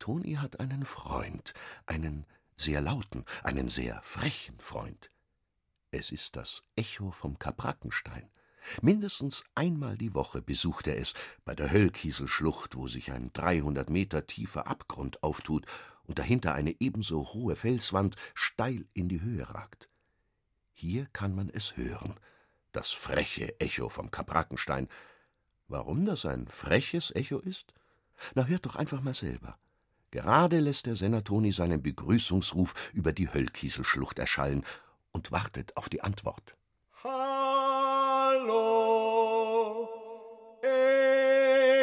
Toni 0.01 0.35
hat 0.35 0.59
einen 0.59 0.85
Freund, 0.85 1.55
einen 1.87 2.27
sehr 2.57 2.81
lauten, 2.81 3.25
einen 3.45 3.68
sehr 3.68 4.03
frechen 4.03 4.59
Freund. 4.59 5.12
Es 5.92 6.11
ist 6.11 6.35
das 6.35 6.64
Echo 6.75 7.12
vom 7.12 7.38
Kabrackenstein. 7.38 8.29
Mindestens 8.81 9.45
einmal 9.55 9.97
die 9.97 10.14
Woche 10.14 10.42
besucht 10.42 10.88
er 10.88 10.99
es 10.99 11.14
bei 11.45 11.55
der 11.55 11.71
Höllkieselschlucht, 11.71 12.75
wo 12.75 12.88
sich 12.88 13.12
ein 13.12 13.31
300 13.33 13.88
Meter 13.88 14.27
tiefer 14.27 14.66
Abgrund 14.66 15.23
auftut 15.23 15.64
und 16.09 16.18
dahinter 16.18 16.55
eine 16.55 16.75
ebenso 16.81 17.35
hohe 17.35 17.55
Felswand 17.55 18.16
steil 18.35 18.85
in 18.95 19.09
die 19.09 19.21
Höhe 19.21 19.49
ragt. 19.49 19.91
Hier 20.83 21.07
kann 21.12 21.33
man 21.37 21.49
es 21.49 21.77
hören, 21.77 22.18
das 22.73 22.90
freche 22.90 23.55
Echo 23.61 23.88
vom 23.88 24.11
Kabrackenstein. 24.11 24.88
Warum 25.68 26.05
das 26.05 26.27
ein 26.27 26.49
freches 26.49 27.14
Echo 27.14 27.38
ist? 27.38 27.73
Na, 28.35 28.47
hört 28.47 28.66
doch 28.66 28.75
einfach 28.75 29.01
mal 29.01 29.14
selber. 29.14 29.57
Gerade 30.11 30.59
lässt 30.59 30.87
der 30.87 30.97
Senatoni 30.97 31.53
seinen 31.53 31.85
Begrüßungsruf 31.85 32.90
über 32.95 33.12
die 33.12 33.33
Höllkieselschlucht 33.33 34.18
erschallen 34.18 34.64
und 35.12 35.31
wartet 35.31 35.77
auf 35.77 35.88
die 35.88 36.03
Antwort. 36.03 36.57
Hallo, 37.05 38.59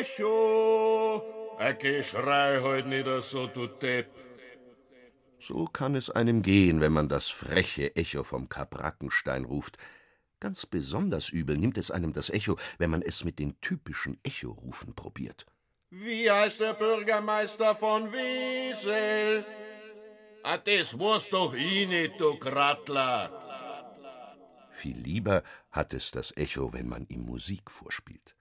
Echo. 0.02 1.24
Ein 1.58 2.04
schrei 2.04 2.60
heut 2.62 2.86
nicht 2.86 3.08
so, 3.22 3.48
du 3.48 3.68
Depp. 3.68 4.29
So 5.40 5.66
kann 5.66 5.96
es 5.96 6.10
einem 6.10 6.42
gehen, 6.42 6.82
wenn 6.82 6.92
man 6.92 7.08
das 7.08 7.30
freche 7.30 7.96
Echo 7.96 8.24
vom 8.24 8.50
Kabrackenstein 8.50 9.46
ruft. 9.46 9.78
Ganz 10.42 10.66
besonders 10.66 11.30
übel 11.30 11.58
nimmt 11.58 11.78
es 11.78 11.92
einem 11.92 12.12
das 12.14 12.30
Echo, 12.30 12.58
wenn 12.78 12.90
man 12.90 13.02
es 13.02 13.24
mit 13.24 13.40
den 13.40 13.60
typischen 13.62 14.20
Echorufen 14.24 14.94
probiert. 14.96 15.46
Wie 15.90 16.30
heißt 16.30 16.60
der 16.60 16.74
Bürgermeister 16.74 17.74
von 17.76 18.12
Wiesel? 18.12 19.46
Ah, 20.44 20.58
das 20.58 21.00
weiß 21.00 21.30
doch 21.30 21.54
ich 21.54 21.88
nicht, 21.88 22.20
du 22.20 22.38
Krattler. 22.38 23.32
Viel 24.72 24.98
lieber 24.98 25.44
hat 25.72 25.94
es 25.94 26.12
das 26.12 26.36
Echo, 26.38 26.74
wenn 26.74 26.88
man 26.88 27.06
ihm 27.08 27.26
Musik 27.26 27.72
vorspielt. 27.72 28.36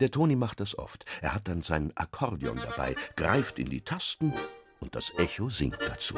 Der 0.00 0.10
Toni 0.10 0.36
macht 0.36 0.60
das 0.60 0.78
oft. 0.78 1.04
Er 1.20 1.34
hat 1.34 1.48
dann 1.48 1.62
sein 1.62 1.92
Akkordeon 1.94 2.58
dabei, 2.58 2.94
greift 3.16 3.58
in 3.58 3.70
die 3.70 3.82
Tasten 3.82 4.34
und 4.82 4.94
das 4.94 5.12
Echo 5.16 5.48
singt 5.48 5.78
dazu. 5.80 6.16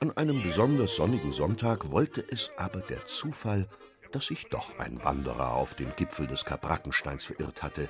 An 0.00 0.16
einem 0.16 0.42
besonders 0.42 0.96
sonnigen 0.96 1.30
Sonntag 1.30 1.90
wollte 1.90 2.24
es 2.30 2.50
aber 2.56 2.80
der 2.80 3.06
Zufall, 3.06 3.68
dass 4.12 4.26
sich 4.26 4.48
doch 4.48 4.78
ein 4.78 5.02
Wanderer 5.04 5.54
auf 5.54 5.74
den 5.74 5.92
Gipfel 5.96 6.26
des 6.26 6.44
Kabrackensteins 6.44 7.24
verirrt 7.24 7.62
hatte. 7.62 7.88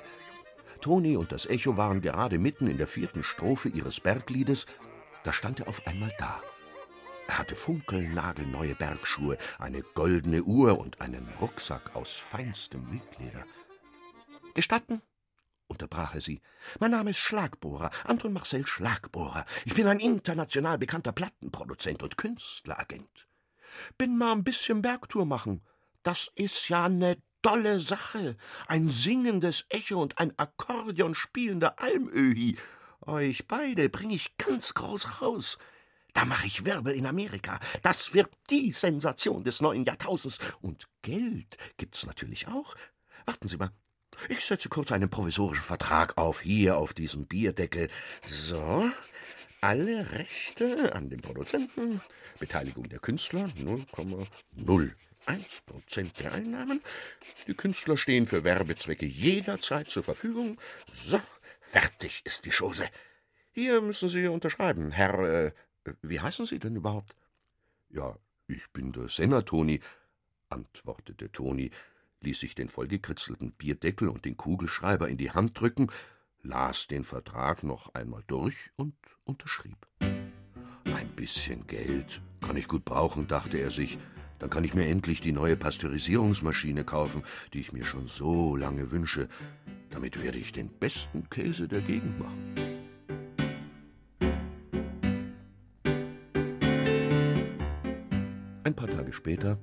Toni 0.81 1.15
und 1.15 1.31
das 1.31 1.45
Echo 1.45 1.77
waren 1.77 2.01
gerade 2.01 2.37
mitten 2.37 2.67
in 2.67 2.77
der 2.77 2.87
vierten 2.87 3.23
Strophe 3.23 3.69
ihres 3.69 3.99
Bergliedes, 3.99 4.65
da 5.23 5.33
stand 5.33 5.61
er 5.61 5.67
auf 5.67 5.87
einmal 5.87 6.11
da. 6.19 6.41
Er 7.27 7.39
hatte 7.39 7.55
funkelnagelneue 7.55 8.75
Bergschuhe, 8.75 9.37
eine 9.59 9.81
goldene 9.81 10.43
Uhr 10.43 10.79
und 10.79 11.01
einen 11.01 11.27
Rucksack 11.41 11.95
aus 11.95 12.17
feinstem 12.17 12.89
Wildleder. 12.89 13.45
Gestatten, 14.53 15.01
unterbrach 15.67 16.15
er 16.15 16.21
sie. 16.21 16.41
Mein 16.79 16.91
Name 16.91 17.11
ist 17.11 17.19
Schlagbohrer, 17.19 17.91
Anton 18.05 18.33
Marcel 18.33 18.65
Schlagbohrer. 18.65 19.45
Ich 19.65 19.73
bin 19.73 19.87
ein 19.87 19.99
international 19.99 20.77
bekannter 20.77 21.11
Plattenproduzent 21.11 22.01
und 22.01 22.17
Künstleragent. 22.17 23.27
Bin 23.97 24.17
mal 24.17 24.31
ein 24.31 24.43
bisschen 24.43 24.81
Bergtour 24.81 25.25
machen. 25.25 25.61
Das 26.03 26.31
ist 26.35 26.69
ja 26.69 26.87
ne 26.87 27.17
tolle 27.41 27.79
Sache. 27.79 28.35
Ein 28.67 28.89
singendes 28.89 29.65
Echo 29.69 30.01
und 30.01 30.17
ein 30.17 30.37
Akkordeon 30.37 31.15
spielender 31.15 31.79
Almöhi. 31.79 32.57
Euch 33.01 33.47
beide 33.47 33.89
bring 33.89 34.09
ich 34.09 34.37
ganz 34.37 34.73
groß 34.73 35.21
raus. 35.21 35.57
Da 36.13 36.25
mache 36.25 36.47
ich 36.47 36.65
Wirbel 36.65 36.95
in 36.95 37.05
Amerika. 37.05 37.59
Das 37.83 38.13
wird 38.13 38.29
die 38.49 38.71
Sensation 38.71 39.43
des 39.43 39.61
neuen 39.61 39.85
Jahrtausends. 39.85 40.39
Und 40.61 40.87
Geld 41.01 41.57
gibt's 41.77 42.05
natürlich 42.05 42.47
auch. 42.47 42.75
Warten 43.25 43.47
Sie 43.47 43.57
mal. 43.57 43.71
Ich 44.29 44.45
setze 44.45 44.67
kurz 44.69 44.91
einen 44.91 45.09
provisorischen 45.09 45.63
Vertrag 45.63 46.17
auf, 46.17 46.41
hier 46.41 46.77
auf 46.77 46.93
diesem 46.93 47.27
Bierdeckel. 47.27 47.89
So. 48.23 48.89
Alle 49.61 50.11
Rechte 50.11 50.95
an 50.95 51.09
den 51.09 51.21
Produzenten. 51.21 52.01
Beteiligung 52.39 52.89
der 52.89 52.99
Künstler 52.99 53.45
0,01 53.45 54.93
Prozent 55.65 56.19
der 56.19 56.33
Einnahmen. 56.33 56.81
Die 57.47 57.53
Künstler 57.53 57.97
stehen 57.97 58.27
für 58.27 58.43
Werbezwecke 58.43 59.05
jederzeit 59.05 59.87
zur 59.87 60.03
Verfügung. 60.03 60.57
So, 60.93 61.19
fertig 61.61 62.21
ist 62.23 62.45
die 62.45 62.51
Chose. 62.51 62.87
Hier 63.51 63.81
müssen 63.81 64.09
Sie 64.09 64.27
unterschreiben, 64.27 64.91
Herr 64.91 65.45
äh, 65.47 65.51
wie 66.01 66.19
heißen 66.19 66.45
Sie 66.45 66.59
denn 66.59 66.75
überhaupt? 66.75 67.15
Ja, 67.89 68.17
ich 68.47 68.69
bin 68.71 68.91
der 68.91 69.09
Senatoni, 69.09 69.79
antwortete 70.49 71.31
Toni, 71.31 71.71
ließ 72.21 72.39
sich 72.39 72.55
den 72.55 72.69
vollgekritzelten 72.69 73.53
Bierdeckel 73.53 74.09
und 74.09 74.25
den 74.25 74.37
Kugelschreiber 74.37 75.07
in 75.07 75.17
die 75.17 75.31
Hand 75.31 75.59
drücken, 75.59 75.87
las 76.41 76.87
den 76.87 77.03
Vertrag 77.03 77.63
noch 77.63 77.93
einmal 77.93 78.23
durch 78.27 78.71
und 78.75 78.95
unterschrieb. 79.23 79.87
Ein 79.99 81.09
bisschen 81.15 81.67
Geld 81.67 82.21
kann 82.41 82.57
ich 82.57 82.67
gut 82.67 82.85
brauchen, 82.85 83.27
dachte 83.27 83.57
er 83.57 83.71
sich. 83.71 83.97
Dann 84.39 84.49
kann 84.49 84.63
ich 84.63 84.73
mir 84.73 84.87
endlich 84.87 85.19
die 85.19 85.31
neue 85.31 85.57
Pasteurisierungsmaschine 85.57 86.83
kaufen, 86.83 87.23
die 87.53 87.59
ich 87.59 87.73
mir 87.73 87.85
schon 87.85 88.07
so 88.07 88.55
lange 88.55 88.91
wünsche. 88.91 89.27
Damit 89.89 90.21
werde 90.21 90.37
ich 90.37 90.51
den 90.51 90.69
besten 90.69 91.29
Käse 91.29 91.67
der 91.67 91.81
Gegend 91.81 92.19
machen. 92.19 92.66
Tage 99.07 99.13
später, 99.13 99.57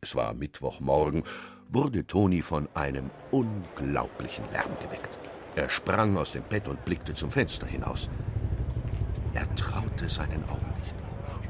es 0.00 0.14
war 0.14 0.32
Mittwochmorgen, 0.34 1.24
wurde 1.68 2.06
Toni 2.06 2.40
von 2.40 2.68
einem 2.74 3.10
unglaublichen 3.32 4.44
Lärm 4.52 4.70
geweckt. 4.80 5.18
Er 5.56 5.68
sprang 5.70 6.16
aus 6.16 6.30
dem 6.30 6.44
Bett 6.44 6.68
und 6.68 6.84
blickte 6.84 7.12
zum 7.12 7.32
Fenster 7.32 7.66
hinaus. 7.66 8.08
Er 9.34 9.52
traute 9.56 10.08
seinen 10.08 10.44
Augen 10.48 10.72
nicht. 10.78 10.94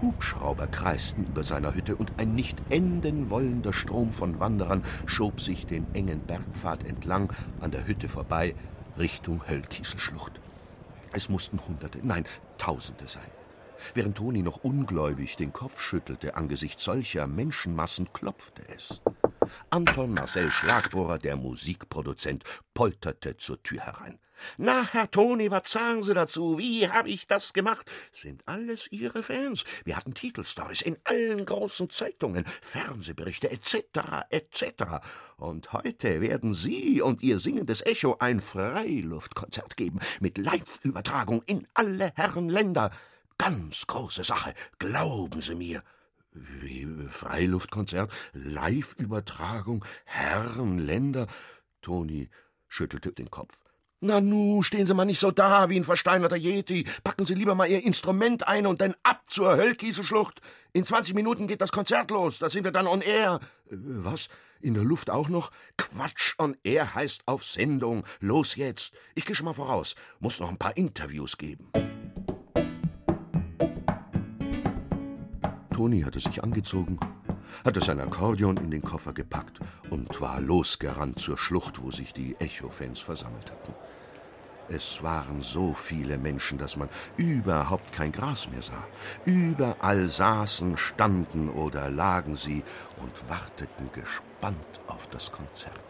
Hubschrauber 0.00 0.66
kreisten 0.66 1.26
über 1.26 1.42
seiner 1.42 1.74
Hütte 1.74 1.96
und 1.96 2.10
ein 2.16 2.34
nicht 2.34 2.62
enden 2.70 3.28
wollender 3.28 3.74
Strom 3.74 4.12
von 4.12 4.40
Wanderern 4.40 4.82
schob 5.04 5.38
sich 5.42 5.66
den 5.66 5.86
engen 5.94 6.20
Bergpfad 6.20 6.84
entlang 6.84 7.30
an 7.60 7.70
der 7.70 7.86
Hütte 7.86 8.08
vorbei 8.08 8.54
Richtung 8.98 9.46
Höllkieselschlucht. 9.46 10.40
Es 11.12 11.28
mussten 11.28 11.60
Hunderte, 11.68 11.98
nein, 12.02 12.24
Tausende 12.56 13.06
sein. 13.06 13.30
Während 13.94 14.16
Toni 14.16 14.42
noch 14.42 14.64
ungläubig 14.64 15.36
den 15.36 15.52
Kopf 15.52 15.80
schüttelte 15.80 16.36
angesichts 16.36 16.84
solcher 16.84 17.26
Menschenmassen, 17.26 18.12
klopfte 18.12 18.62
es. 18.74 19.00
Anton 19.70 20.14
Marcel 20.14 20.50
Schlagbohrer, 20.50 21.18
der 21.18 21.36
Musikproduzent, 21.36 22.44
polterte 22.74 23.36
zur 23.36 23.62
Tür 23.62 23.80
herein. 23.80 24.18
Na, 24.58 24.86
Herr 24.92 25.10
Toni, 25.10 25.50
was 25.50 25.70
sagen 25.70 26.02
Sie 26.02 26.14
dazu? 26.14 26.58
Wie 26.58 26.88
habe 26.88 27.08
ich 27.08 27.26
das 27.26 27.52
gemacht? 27.52 27.90
Sind 28.12 28.42
alles 28.46 28.90
Ihre 28.90 29.22
Fans. 29.22 29.64
Wir 29.84 29.96
hatten 29.96 30.14
Titelstories 30.14 30.82
in 30.82 30.96
allen 31.04 31.46
großen 31.46 31.90
Zeitungen, 31.90 32.44
Fernsehberichte 32.62 33.50
etc. 33.50 34.26
etc. 34.30 34.64
Und 35.36 35.72
heute 35.72 36.20
werden 36.20 36.54
Sie 36.54 37.00
und 37.00 37.22
Ihr 37.22 37.38
singendes 37.38 37.84
Echo 37.84 38.16
ein 38.18 38.40
Freiluftkonzert 38.40 39.76
geben 39.76 40.00
mit 40.20 40.38
Live-Übertragung 40.38 41.42
in 41.46 41.66
alle 41.74 42.12
Herren 42.14 42.48
Länder. 42.48 42.90
Ganz 43.38 43.86
große 43.86 44.24
Sache, 44.24 44.54
glauben 44.78 45.40
Sie 45.40 45.54
mir. 45.54 45.82
Wie 46.32 46.86
Freiluftkonzert, 47.10 48.12
Live-Übertragung, 48.32 49.84
Herren. 50.04 51.26
Toni 51.80 52.28
schüttelte 52.68 53.12
den 53.12 53.30
Kopf. 53.30 53.58
Nanu, 54.00 54.62
stehen 54.62 54.86
Sie 54.86 54.92
mal 54.92 55.06
nicht 55.06 55.20
so 55.20 55.30
da 55.30 55.70
wie 55.70 55.78
ein 55.78 55.84
versteinerter 55.84 56.36
Yeti. 56.36 56.84
Packen 57.02 57.24
Sie 57.24 57.34
lieber 57.34 57.54
mal 57.54 57.68
Ihr 57.68 57.82
Instrument 57.82 58.46
ein 58.46 58.66
und 58.66 58.82
dann 58.82 58.94
ab 59.02 59.22
zur 59.26 59.56
Höllkieselschlucht. 59.56 60.40
In 60.74 60.84
20 60.84 61.14
Minuten 61.14 61.46
geht 61.46 61.62
das 61.62 61.72
Konzert 61.72 62.10
los. 62.10 62.38
Da 62.38 62.50
sind 62.50 62.64
wir 62.64 62.72
dann 62.72 62.86
on 62.86 63.00
air. 63.00 63.40
Äh, 63.70 63.76
was? 63.76 64.28
In 64.60 64.74
der 64.74 64.84
Luft 64.84 65.10
auch 65.10 65.28
noch? 65.28 65.50
Quatsch, 65.78 66.34
on 66.38 66.56
air 66.62 66.94
heißt 66.94 67.22
auf 67.26 67.44
Sendung. 67.44 68.04
Los 68.20 68.56
jetzt. 68.56 68.92
Ich 69.14 69.24
gehe 69.24 69.34
schon 69.34 69.46
mal 69.46 69.54
voraus. 69.54 69.94
Muss 70.18 70.40
noch 70.40 70.50
ein 70.50 70.58
paar 70.58 70.76
Interviews 70.76 71.38
geben. 71.38 71.70
Toni 75.76 76.00
hatte 76.00 76.20
sich 76.20 76.42
angezogen, 76.42 76.98
hatte 77.62 77.82
sein 77.82 78.00
Akkordeon 78.00 78.56
in 78.56 78.70
den 78.70 78.80
Koffer 78.80 79.12
gepackt 79.12 79.60
und 79.90 80.22
war 80.22 80.40
losgerannt 80.40 81.18
zur 81.18 81.36
Schlucht, 81.36 81.82
wo 81.82 81.90
sich 81.90 82.14
die 82.14 82.34
Echo-Fans 82.38 82.98
versammelt 82.98 83.50
hatten. 83.50 83.74
Es 84.70 85.02
waren 85.02 85.42
so 85.42 85.74
viele 85.74 86.16
Menschen, 86.16 86.56
dass 86.56 86.78
man 86.78 86.88
überhaupt 87.18 87.92
kein 87.92 88.10
Gras 88.10 88.48
mehr 88.50 88.62
sah. 88.62 88.86
Überall 89.26 90.08
saßen, 90.08 90.78
standen 90.78 91.50
oder 91.50 91.90
lagen 91.90 92.36
sie 92.36 92.64
und 92.96 93.28
warteten 93.28 93.90
gespannt 93.92 94.80
auf 94.86 95.06
das 95.08 95.30
Konzert. 95.30 95.85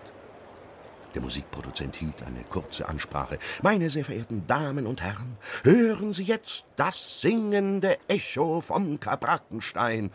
Der 1.17 1.23
Musikproduzent 1.23 1.97
hielt 1.97 2.23
eine 2.25 2.45
kurze 2.45 2.87
Ansprache. 2.87 3.39
Meine 3.63 3.89
sehr 3.89 4.05
verehrten 4.05 4.47
Damen 4.47 4.87
und 4.87 5.01
Herren, 5.03 5.39
hören 5.63 6.13
Sie 6.13 6.25
jetzt 6.25 6.67
das 6.77 7.23
singende 7.23 7.97
Echo 8.07 8.61
vom 8.61 9.01
Kabrakenstein. 9.01 10.11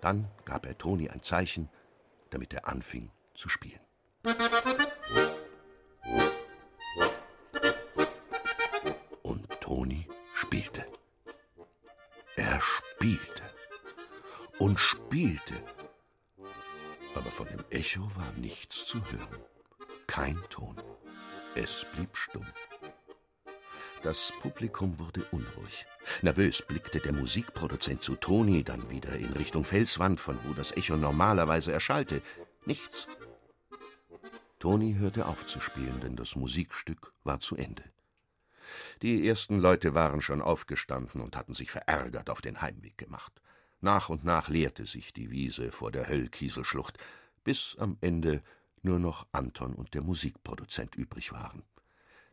Dann 0.00 0.26
gab 0.44 0.66
er 0.66 0.76
Toni 0.76 1.08
ein 1.08 1.22
Zeichen, 1.22 1.68
damit 2.30 2.52
er 2.52 2.66
anfing 2.66 3.12
zu 3.32 3.48
spielen. 3.48 3.78
Und 9.22 9.48
Toni 9.60 10.08
spielte. 10.34 10.84
Er 12.34 12.60
spielte 12.60 13.42
und 14.58 14.80
spielte, 14.80 15.54
aber 17.14 17.30
von 17.30 17.46
dem 17.46 17.64
Echo 17.70 18.00
war 18.16 18.32
nichts 18.36 18.84
zu 18.84 18.98
hören. 19.12 19.44
Kein 20.18 20.42
Ton. 20.50 20.74
Es 21.54 21.86
blieb 21.94 22.16
stumm. 22.16 22.44
Das 24.02 24.32
Publikum 24.40 24.98
wurde 24.98 25.24
unruhig. 25.30 25.86
Nervös 26.22 26.60
blickte 26.60 26.98
der 26.98 27.12
Musikproduzent 27.12 28.02
zu 28.02 28.16
Toni, 28.16 28.64
dann 28.64 28.90
wieder 28.90 29.14
in 29.14 29.32
Richtung 29.34 29.62
Felswand, 29.62 30.18
von 30.18 30.36
wo 30.42 30.54
das 30.54 30.76
Echo 30.76 30.96
normalerweise 30.96 31.70
erschallte. 31.70 32.20
Nichts. 32.66 33.06
Toni 34.58 34.96
hörte 34.98 35.26
auf 35.26 35.46
zu 35.46 35.60
spielen, 35.60 36.00
denn 36.00 36.16
das 36.16 36.34
Musikstück 36.34 37.12
war 37.22 37.38
zu 37.38 37.54
Ende. 37.54 37.84
Die 39.02 39.28
ersten 39.28 39.60
Leute 39.60 39.94
waren 39.94 40.20
schon 40.20 40.42
aufgestanden 40.42 41.20
und 41.20 41.36
hatten 41.36 41.54
sich 41.54 41.70
verärgert 41.70 42.28
auf 42.28 42.40
den 42.40 42.60
Heimweg 42.60 42.98
gemacht. 42.98 43.40
Nach 43.80 44.08
und 44.08 44.24
nach 44.24 44.48
leerte 44.48 44.84
sich 44.84 45.12
die 45.12 45.30
Wiese 45.30 45.70
vor 45.70 45.92
der 45.92 46.08
Höllkieselschlucht, 46.08 46.98
bis 47.44 47.76
am 47.78 47.98
Ende 48.00 48.42
nur 48.84 48.98
noch 48.98 49.26
Anton 49.32 49.74
und 49.74 49.94
der 49.94 50.02
Musikproduzent 50.02 50.94
übrig 50.94 51.32
waren. 51.32 51.62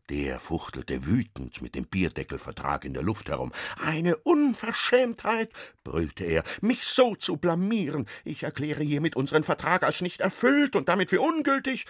Der 0.10 0.40
fuchtelte 0.40 1.08
wütend 1.08 1.64
mit 1.64 1.74
dem 1.74 1.88
Bierdeckelvertrag 1.88 2.86
in 2.86 2.94
der 2.94 3.02
Luft 3.02 3.30
herum. 3.30 3.52
Eine 3.82 4.18
Unverschämtheit, 4.18 5.52
brüllte 5.84 6.26
er, 6.26 6.44
mich 6.62 6.84
so 6.84 7.16
zu 7.16 7.38
blamieren. 7.38 8.06
Ich 8.24 8.44
erkläre 8.44 8.84
hiermit 8.84 9.16
unseren 9.16 9.44
Vertrag 9.44 9.82
als 9.82 10.02
nicht 10.02 10.22
erfüllt 10.22 10.76
und 10.76 10.90
damit 10.90 11.10
für 11.10 11.22
ungültig. 11.22 11.86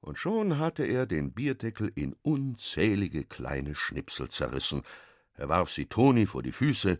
Und 0.00 0.18
schon 0.18 0.58
hatte 0.58 0.84
er 0.84 1.06
den 1.06 1.32
Bierdeckel 1.32 1.92
in 1.94 2.16
unzählige 2.22 3.24
kleine 3.24 3.76
Schnipsel 3.76 4.28
zerrissen. 4.28 4.82
Er 5.34 5.48
warf 5.48 5.70
sie 5.70 5.86
Toni 5.86 6.26
vor 6.26 6.42
die 6.42 6.52
Füße, 6.52 6.98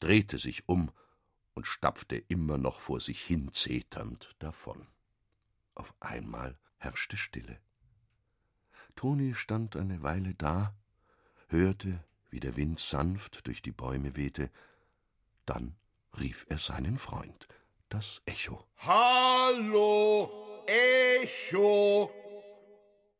drehte 0.00 0.38
sich 0.38 0.68
um 0.68 0.90
und 1.54 1.66
stapfte 1.66 2.16
immer 2.16 2.58
noch 2.58 2.80
vor 2.80 3.00
sich 3.00 3.22
hin 3.22 3.50
zeternd 3.54 4.34
davon. 4.38 4.86
Auf 5.80 5.94
einmal 6.00 6.58
herrschte 6.76 7.16
Stille. 7.16 7.58
Toni 8.96 9.34
stand 9.34 9.76
eine 9.76 10.02
Weile 10.02 10.34
da, 10.34 10.74
hörte, 11.48 12.04
wie 12.28 12.38
der 12.38 12.54
Wind 12.56 12.80
sanft 12.80 13.46
durch 13.46 13.62
die 13.62 13.72
Bäume 13.72 14.14
wehte, 14.14 14.50
dann 15.46 15.74
rief 16.18 16.44
er 16.50 16.58
seinen 16.58 16.98
Freund, 16.98 17.48
das 17.88 18.20
Echo. 18.26 18.62
Hallo, 18.76 20.30
Echo! 20.66 22.10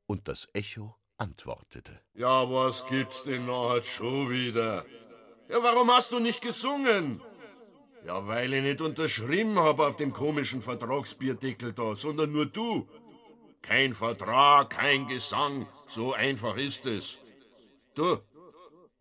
Und 0.05 0.29
das 0.29 0.47
Echo 0.53 0.95
antwortete. 1.17 1.99
Ja, 2.13 2.47
was 2.51 2.85
gibt's 2.89 3.25
denn 3.25 3.47
noch 3.47 3.83
schon 3.83 4.29
wieder? 4.29 4.85
Ja, 5.49 5.63
warum 5.63 5.91
hast 5.91 6.13
du 6.13 6.19
nicht 6.19 6.43
gesungen? 6.43 7.23
Ja, 8.07 8.27
weil 8.27 8.53
ich 8.55 8.63
nicht 8.63 8.81
unterschrieben 8.81 9.59
habe 9.59 9.87
auf 9.87 9.97
dem 9.97 10.13
komischen 10.13 10.63
Vertragsbierdeckel 10.63 11.73
da, 11.73 11.95
sondern 11.95 12.33
nur 12.33 12.47
du. 12.47 12.89
Kein 13.63 13.93
Vertrag, 13.93 14.71
kein 14.71 15.07
Gesang, 15.07 15.67
so 15.87 16.15
einfach 16.15 16.57
ist 16.57 16.87
es. 16.87 17.19
Du, 17.95 18.19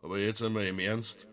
aber 0.01 0.17
jetzt 0.19 0.41
einmal 0.43 0.67
im 0.67 0.79
Ernst. 0.79 1.27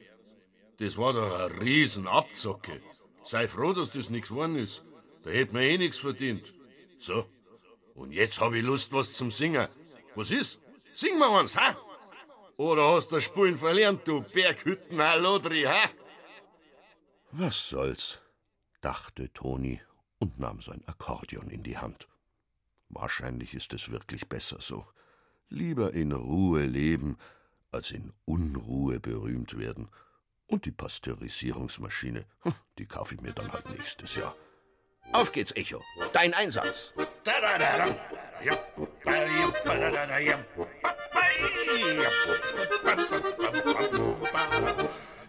Das 0.78 0.96
war 0.96 1.12
doch 1.12 1.32
eine 1.32 1.60
Riesenabzocke. 1.60 2.80
Sei 3.24 3.48
froh, 3.48 3.72
dass 3.72 3.90
das 3.90 4.10
nichts 4.10 4.28
geworden 4.28 4.56
ist. 4.56 4.84
Da 5.24 5.30
hätte 5.30 5.54
man 5.54 5.62
eh 5.62 5.78
nichts 5.78 5.98
verdient. 5.98 6.54
So, 6.98 7.26
und 7.94 8.12
jetzt 8.12 8.40
hab 8.40 8.52
ich 8.52 8.62
Lust, 8.62 8.92
was 8.92 9.14
zum 9.14 9.30
Singen. 9.30 9.66
Was 10.14 10.30
ist? 10.30 10.60
Sing 10.92 11.18
mal 11.18 11.40
eins, 11.40 11.56
ha? 11.56 11.76
Oder 12.56 12.94
hast 12.94 13.10
du 13.10 13.20
Spulen 13.20 13.56
verlernt, 13.56 14.06
du 14.06 14.22
Berghütten-Hallodri, 14.22 15.64
ha? 15.64 15.90
Was 17.39 17.68
soll's, 17.68 18.18
dachte 18.80 19.30
Toni 19.30 19.82
und 20.18 20.39
nahm 20.39 20.62
sein 20.62 20.82
Akkordeon 20.87 21.51
in 21.51 21.62
die 21.62 21.76
Hand. 21.76 22.09
Wahrscheinlich 22.89 23.53
ist 23.53 23.74
es 23.74 23.91
wirklich 23.91 24.26
besser 24.26 24.57
so. 24.62 24.87
Lieber 25.51 25.93
in 25.93 26.12
Ruhe 26.12 26.64
leben, 26.64 27.18
als 27.72 27.91
in 27.91 28.14
Unruhe 28.24 29.01
berühmt 29.01 29.59
werden. 29.59 29.91
Und 30.47 30.64
die 30.64 30.72
Pasteurisierungsmaschine, 30.72 32.24
hm, 32.41 32.55
die 32.78 32.87
kaufe 32.87 33.16
ich 33.16 33.20
mir 33.20 33.34
dann 33.34 33.53
halt 33.53 33.68
nächstes 33.68 34.14
Jahr. 34.14 34.34
Auf 35.12 35.30
geht's, 35.30 35.53
Echo. 35.57 35.82
Dein 36.14 36.32
Einsatz. 36.32 36.95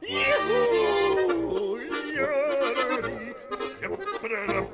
Juhu! 0.02 0.97
Yeah. 4.38 4.68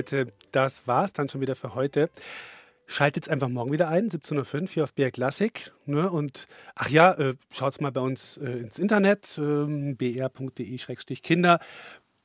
Leute, 0.00 0.32
das 0.50 0.86
war's 0.88 1.12
dann 1.12 1.28
schon 1.28 1.42
wieder 1.42 1.54
für 1.54 1.74
heute. 1.74 2.08
Schaltet 2.86 3.28
einfach 3.28 3.50
morgen 3.50 3.70
wieder 3.70 3.88
ein, 3.88 4.08
17.05 4.08 4.62
Uhr 4.62 4.68
hier 4.68 4.84
auf 4.84 4.94
BR 4.94 5.10
Classic. 5.10 5.72
Ne? 5.84 6.08
Und 6.08 6.48
ach 6.74 6.88
ja, 6.88 7.12
äh, 7.12 7.34
schaut 7.50 7.78
mal 7.82 7.92
bei 7.92 8.00
uns 8.00 8.38
äh, 8.38 8.50
ins 8.50 8.78
Internet, 8.78 9.36
äh, 9.36 9.92
br.de-kinder. 9.92 11.60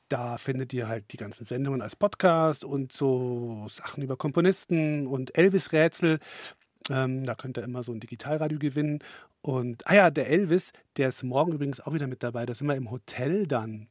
Da 0.08 0.38
findet 0.38 0.72
ihr 0.72 0.88
halt 0.88 1.12
die 1.12 1.18
ganzen 1.18 1.44
Sendungen 1.44 1.82
als 1.82 1.96
Podcast 1.96 2.64
und 2.64 2.92
so 2.92 3.66
Sachen 3.68 4.02
über 4.02 4.16
Komponisten 4.16 5.06
und 5.06 5.36
Elvis-Rätsel. 5.36 6.18
Ähm, 6.88 7.24
da 7.24 7.34
könnt 7.34 7.58
ihr 7.58 7.64
immer 7.64 7.82
so 7.82 7.92
ein 7.92 8.00
Digitalradio 8.00 8.58
gewinnen. 8.58 9.00
Und, 9.42 9.86
ah 9.86 9.94
ja, 9.94 10.10
der 10.10 10.30
Elvis, 10.30 10.72
der 10.96 11.08
ist 11.08 11.22
morgen 11.24 11.52
übrigens 11.52 11.82
auch 11.82 11.92
wieder 11.92 12.06
mit 12.06 12.22
dabei. 12.22 12.46
Da 12.46 12.54
sind 12.54 12.68
wir 12.68 12.74
im 12.74 12.90
Hotel 12.90 13.46
dann. 13.46 13.88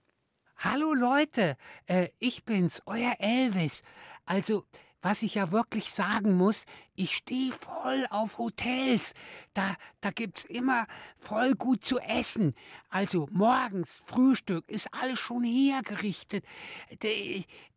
Hallo 0.57 0.93
Leute, 0.93 1.57
äh, 1.85 2.07
ich 2.17 2.45
bin's, 2.45 2.81
euer 2.85 3.15
Elvis. 3.19 3.83
Also, 4.25 4.63
was 5.01 5.21
ich 5.21 5.35
ja 5.35 5.51
wirklich 5.51 5.91
sagen 5.91 6.35
muss, 6.35 6.65
ich 6.95 7.17
stehe 7.17 7.51
voll 7.51 8.07
auf 8.09 8.37
Hotels. 8.39 9.13
Da, 9.53 9.75
da 10.01 10.09
gibt's 10.09 10.45
immer 10.45 10.87
voll 11.19 11.53
gut 11.53 11.83
zu 11.83 11.99
essen. 11.99 12.55
Also 12.89 13.27
morgens, 13.31 14.01
Frühstück, 14.05 14.67
ist 14.67 14.87
alles 14.93 15.19
schon 15.19 15.43
hergerichtet. 15.43 16.43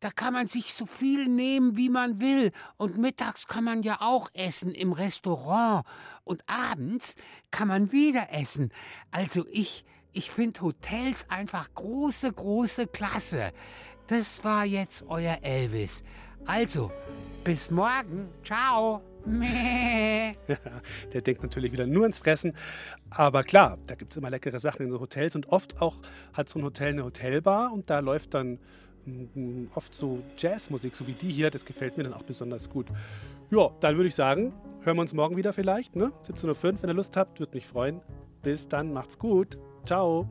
Da 0.01 0.11
kann 0.11 0.33
man 0.33 0.47
sich 0.47 0.73
so 0.73 0.87
viel 0.87 1.29
nehmen, 1.29 1.77
wie 1.77 1.91
man 1.91 2.21
will. 2.21 2.53
Und 2.79 2.97
mittags 2.97 3.47
kann 3.47 3.65
man 3.65 3.83
ja 3.83 4.01
auch 4.01 4.31
essen 4.33 4.73
im 4.73 4.93
Restaurant. 4.93 5.85
Und 6.25 6.43
abends 6.47 7.17
kann 7.51 7.69
man 7.69 7.93
wieder 7.93 8.33
essen. 8.33 8.73
Also 9.11 9.45
ich, 9.51 9.85
ich 10.13 10.31
finde 10.31 10.61
Hotels 10.63 11.27
einfach 11.29 11.73
große, 11.75 12.33
große 12.33 12.87
Klasse. 12.87 13.53
Das 14.07 14.43
war 14.43 14.65
jetzt 14.65 15.05
euer 15.09 15.39
Elvis. 15.43 16.03
Also, 16.47 16.91
bis 17.45 17.71
morgen. 17.71 18.29
Ciao. 18.43 19.03
der 21.13 21.21
denkt 21.21 21.43
natürlich 21.43 21.73
wieder 21.73 21.87
nur 21.87 22.07
ins 22.07 22.19
Fressen. 22.19 22.55
Aber 23.11 23.45
klar, 23.45 23.79
da 23.87 23.95
gibt 23.95 24.13
es 24.13 24.17
immer 24.17 24.31
leckere 24.31 24.59
Sachen 24.59 24.87
in 24.87 24.91
so 24.91 25.01
Hotels 25.01 25.37
und 25.37 25.49
oft 25.51 25.81
auch 25.83 25.97
hat 26.33 26.49
so 26.49 26.59
ein 26.59 26.65
Hotel 26.65 26.93
eine 26.93 27.05
Hotelbar 27.05 27.73
und 27.73 27.91
da 27.91 27.99
läuft 27.99 28.33
dann 28.35 28.59
mm, 29.05 29.67
oft 29.75 29.95
so 29.95 30.23
Jazzmusik, 30.39 30.95
so 30.97 31.07
wie 31.07 31.13
die 31.13 31.31
hier. 31.31 31.51
Das 31.51 31.65
gefällt 31.65 31.99
mir 31.99 32.05
dann 32.05 32.15
auch 32.15 32.23
besonders 32.23 32.71
gut. 32.71 32.87
Ja, 33.51 33.71
dann 33.81 33.97
würde 33.97 34.09
ich 34.09 34.15
sagen, 34.15 34.53
hören 34.83 34.97
wir 34.97 35.03
uns 35.03 35.13
morgen 35.13 35.37
wieder 35.37 35.53
vielleicht, 35.53 35.97
ne? 35.97 36.13
17.05 36.27 36.47
Uhr, 36.47 36.83
wenn 36.83 36.91
ihr 36.91 36.95
Lust 36.95 37.17
habt, 37.17 37.41
würde 37.41 37.55
mich 37.55 37.67
freuen. 37.67 38.01
Bis 38.43 38.69
dann, 38.69 38.93
macht's 38.93 39.19
gut. 39.19 39.59
Ciao. 39.89 40.27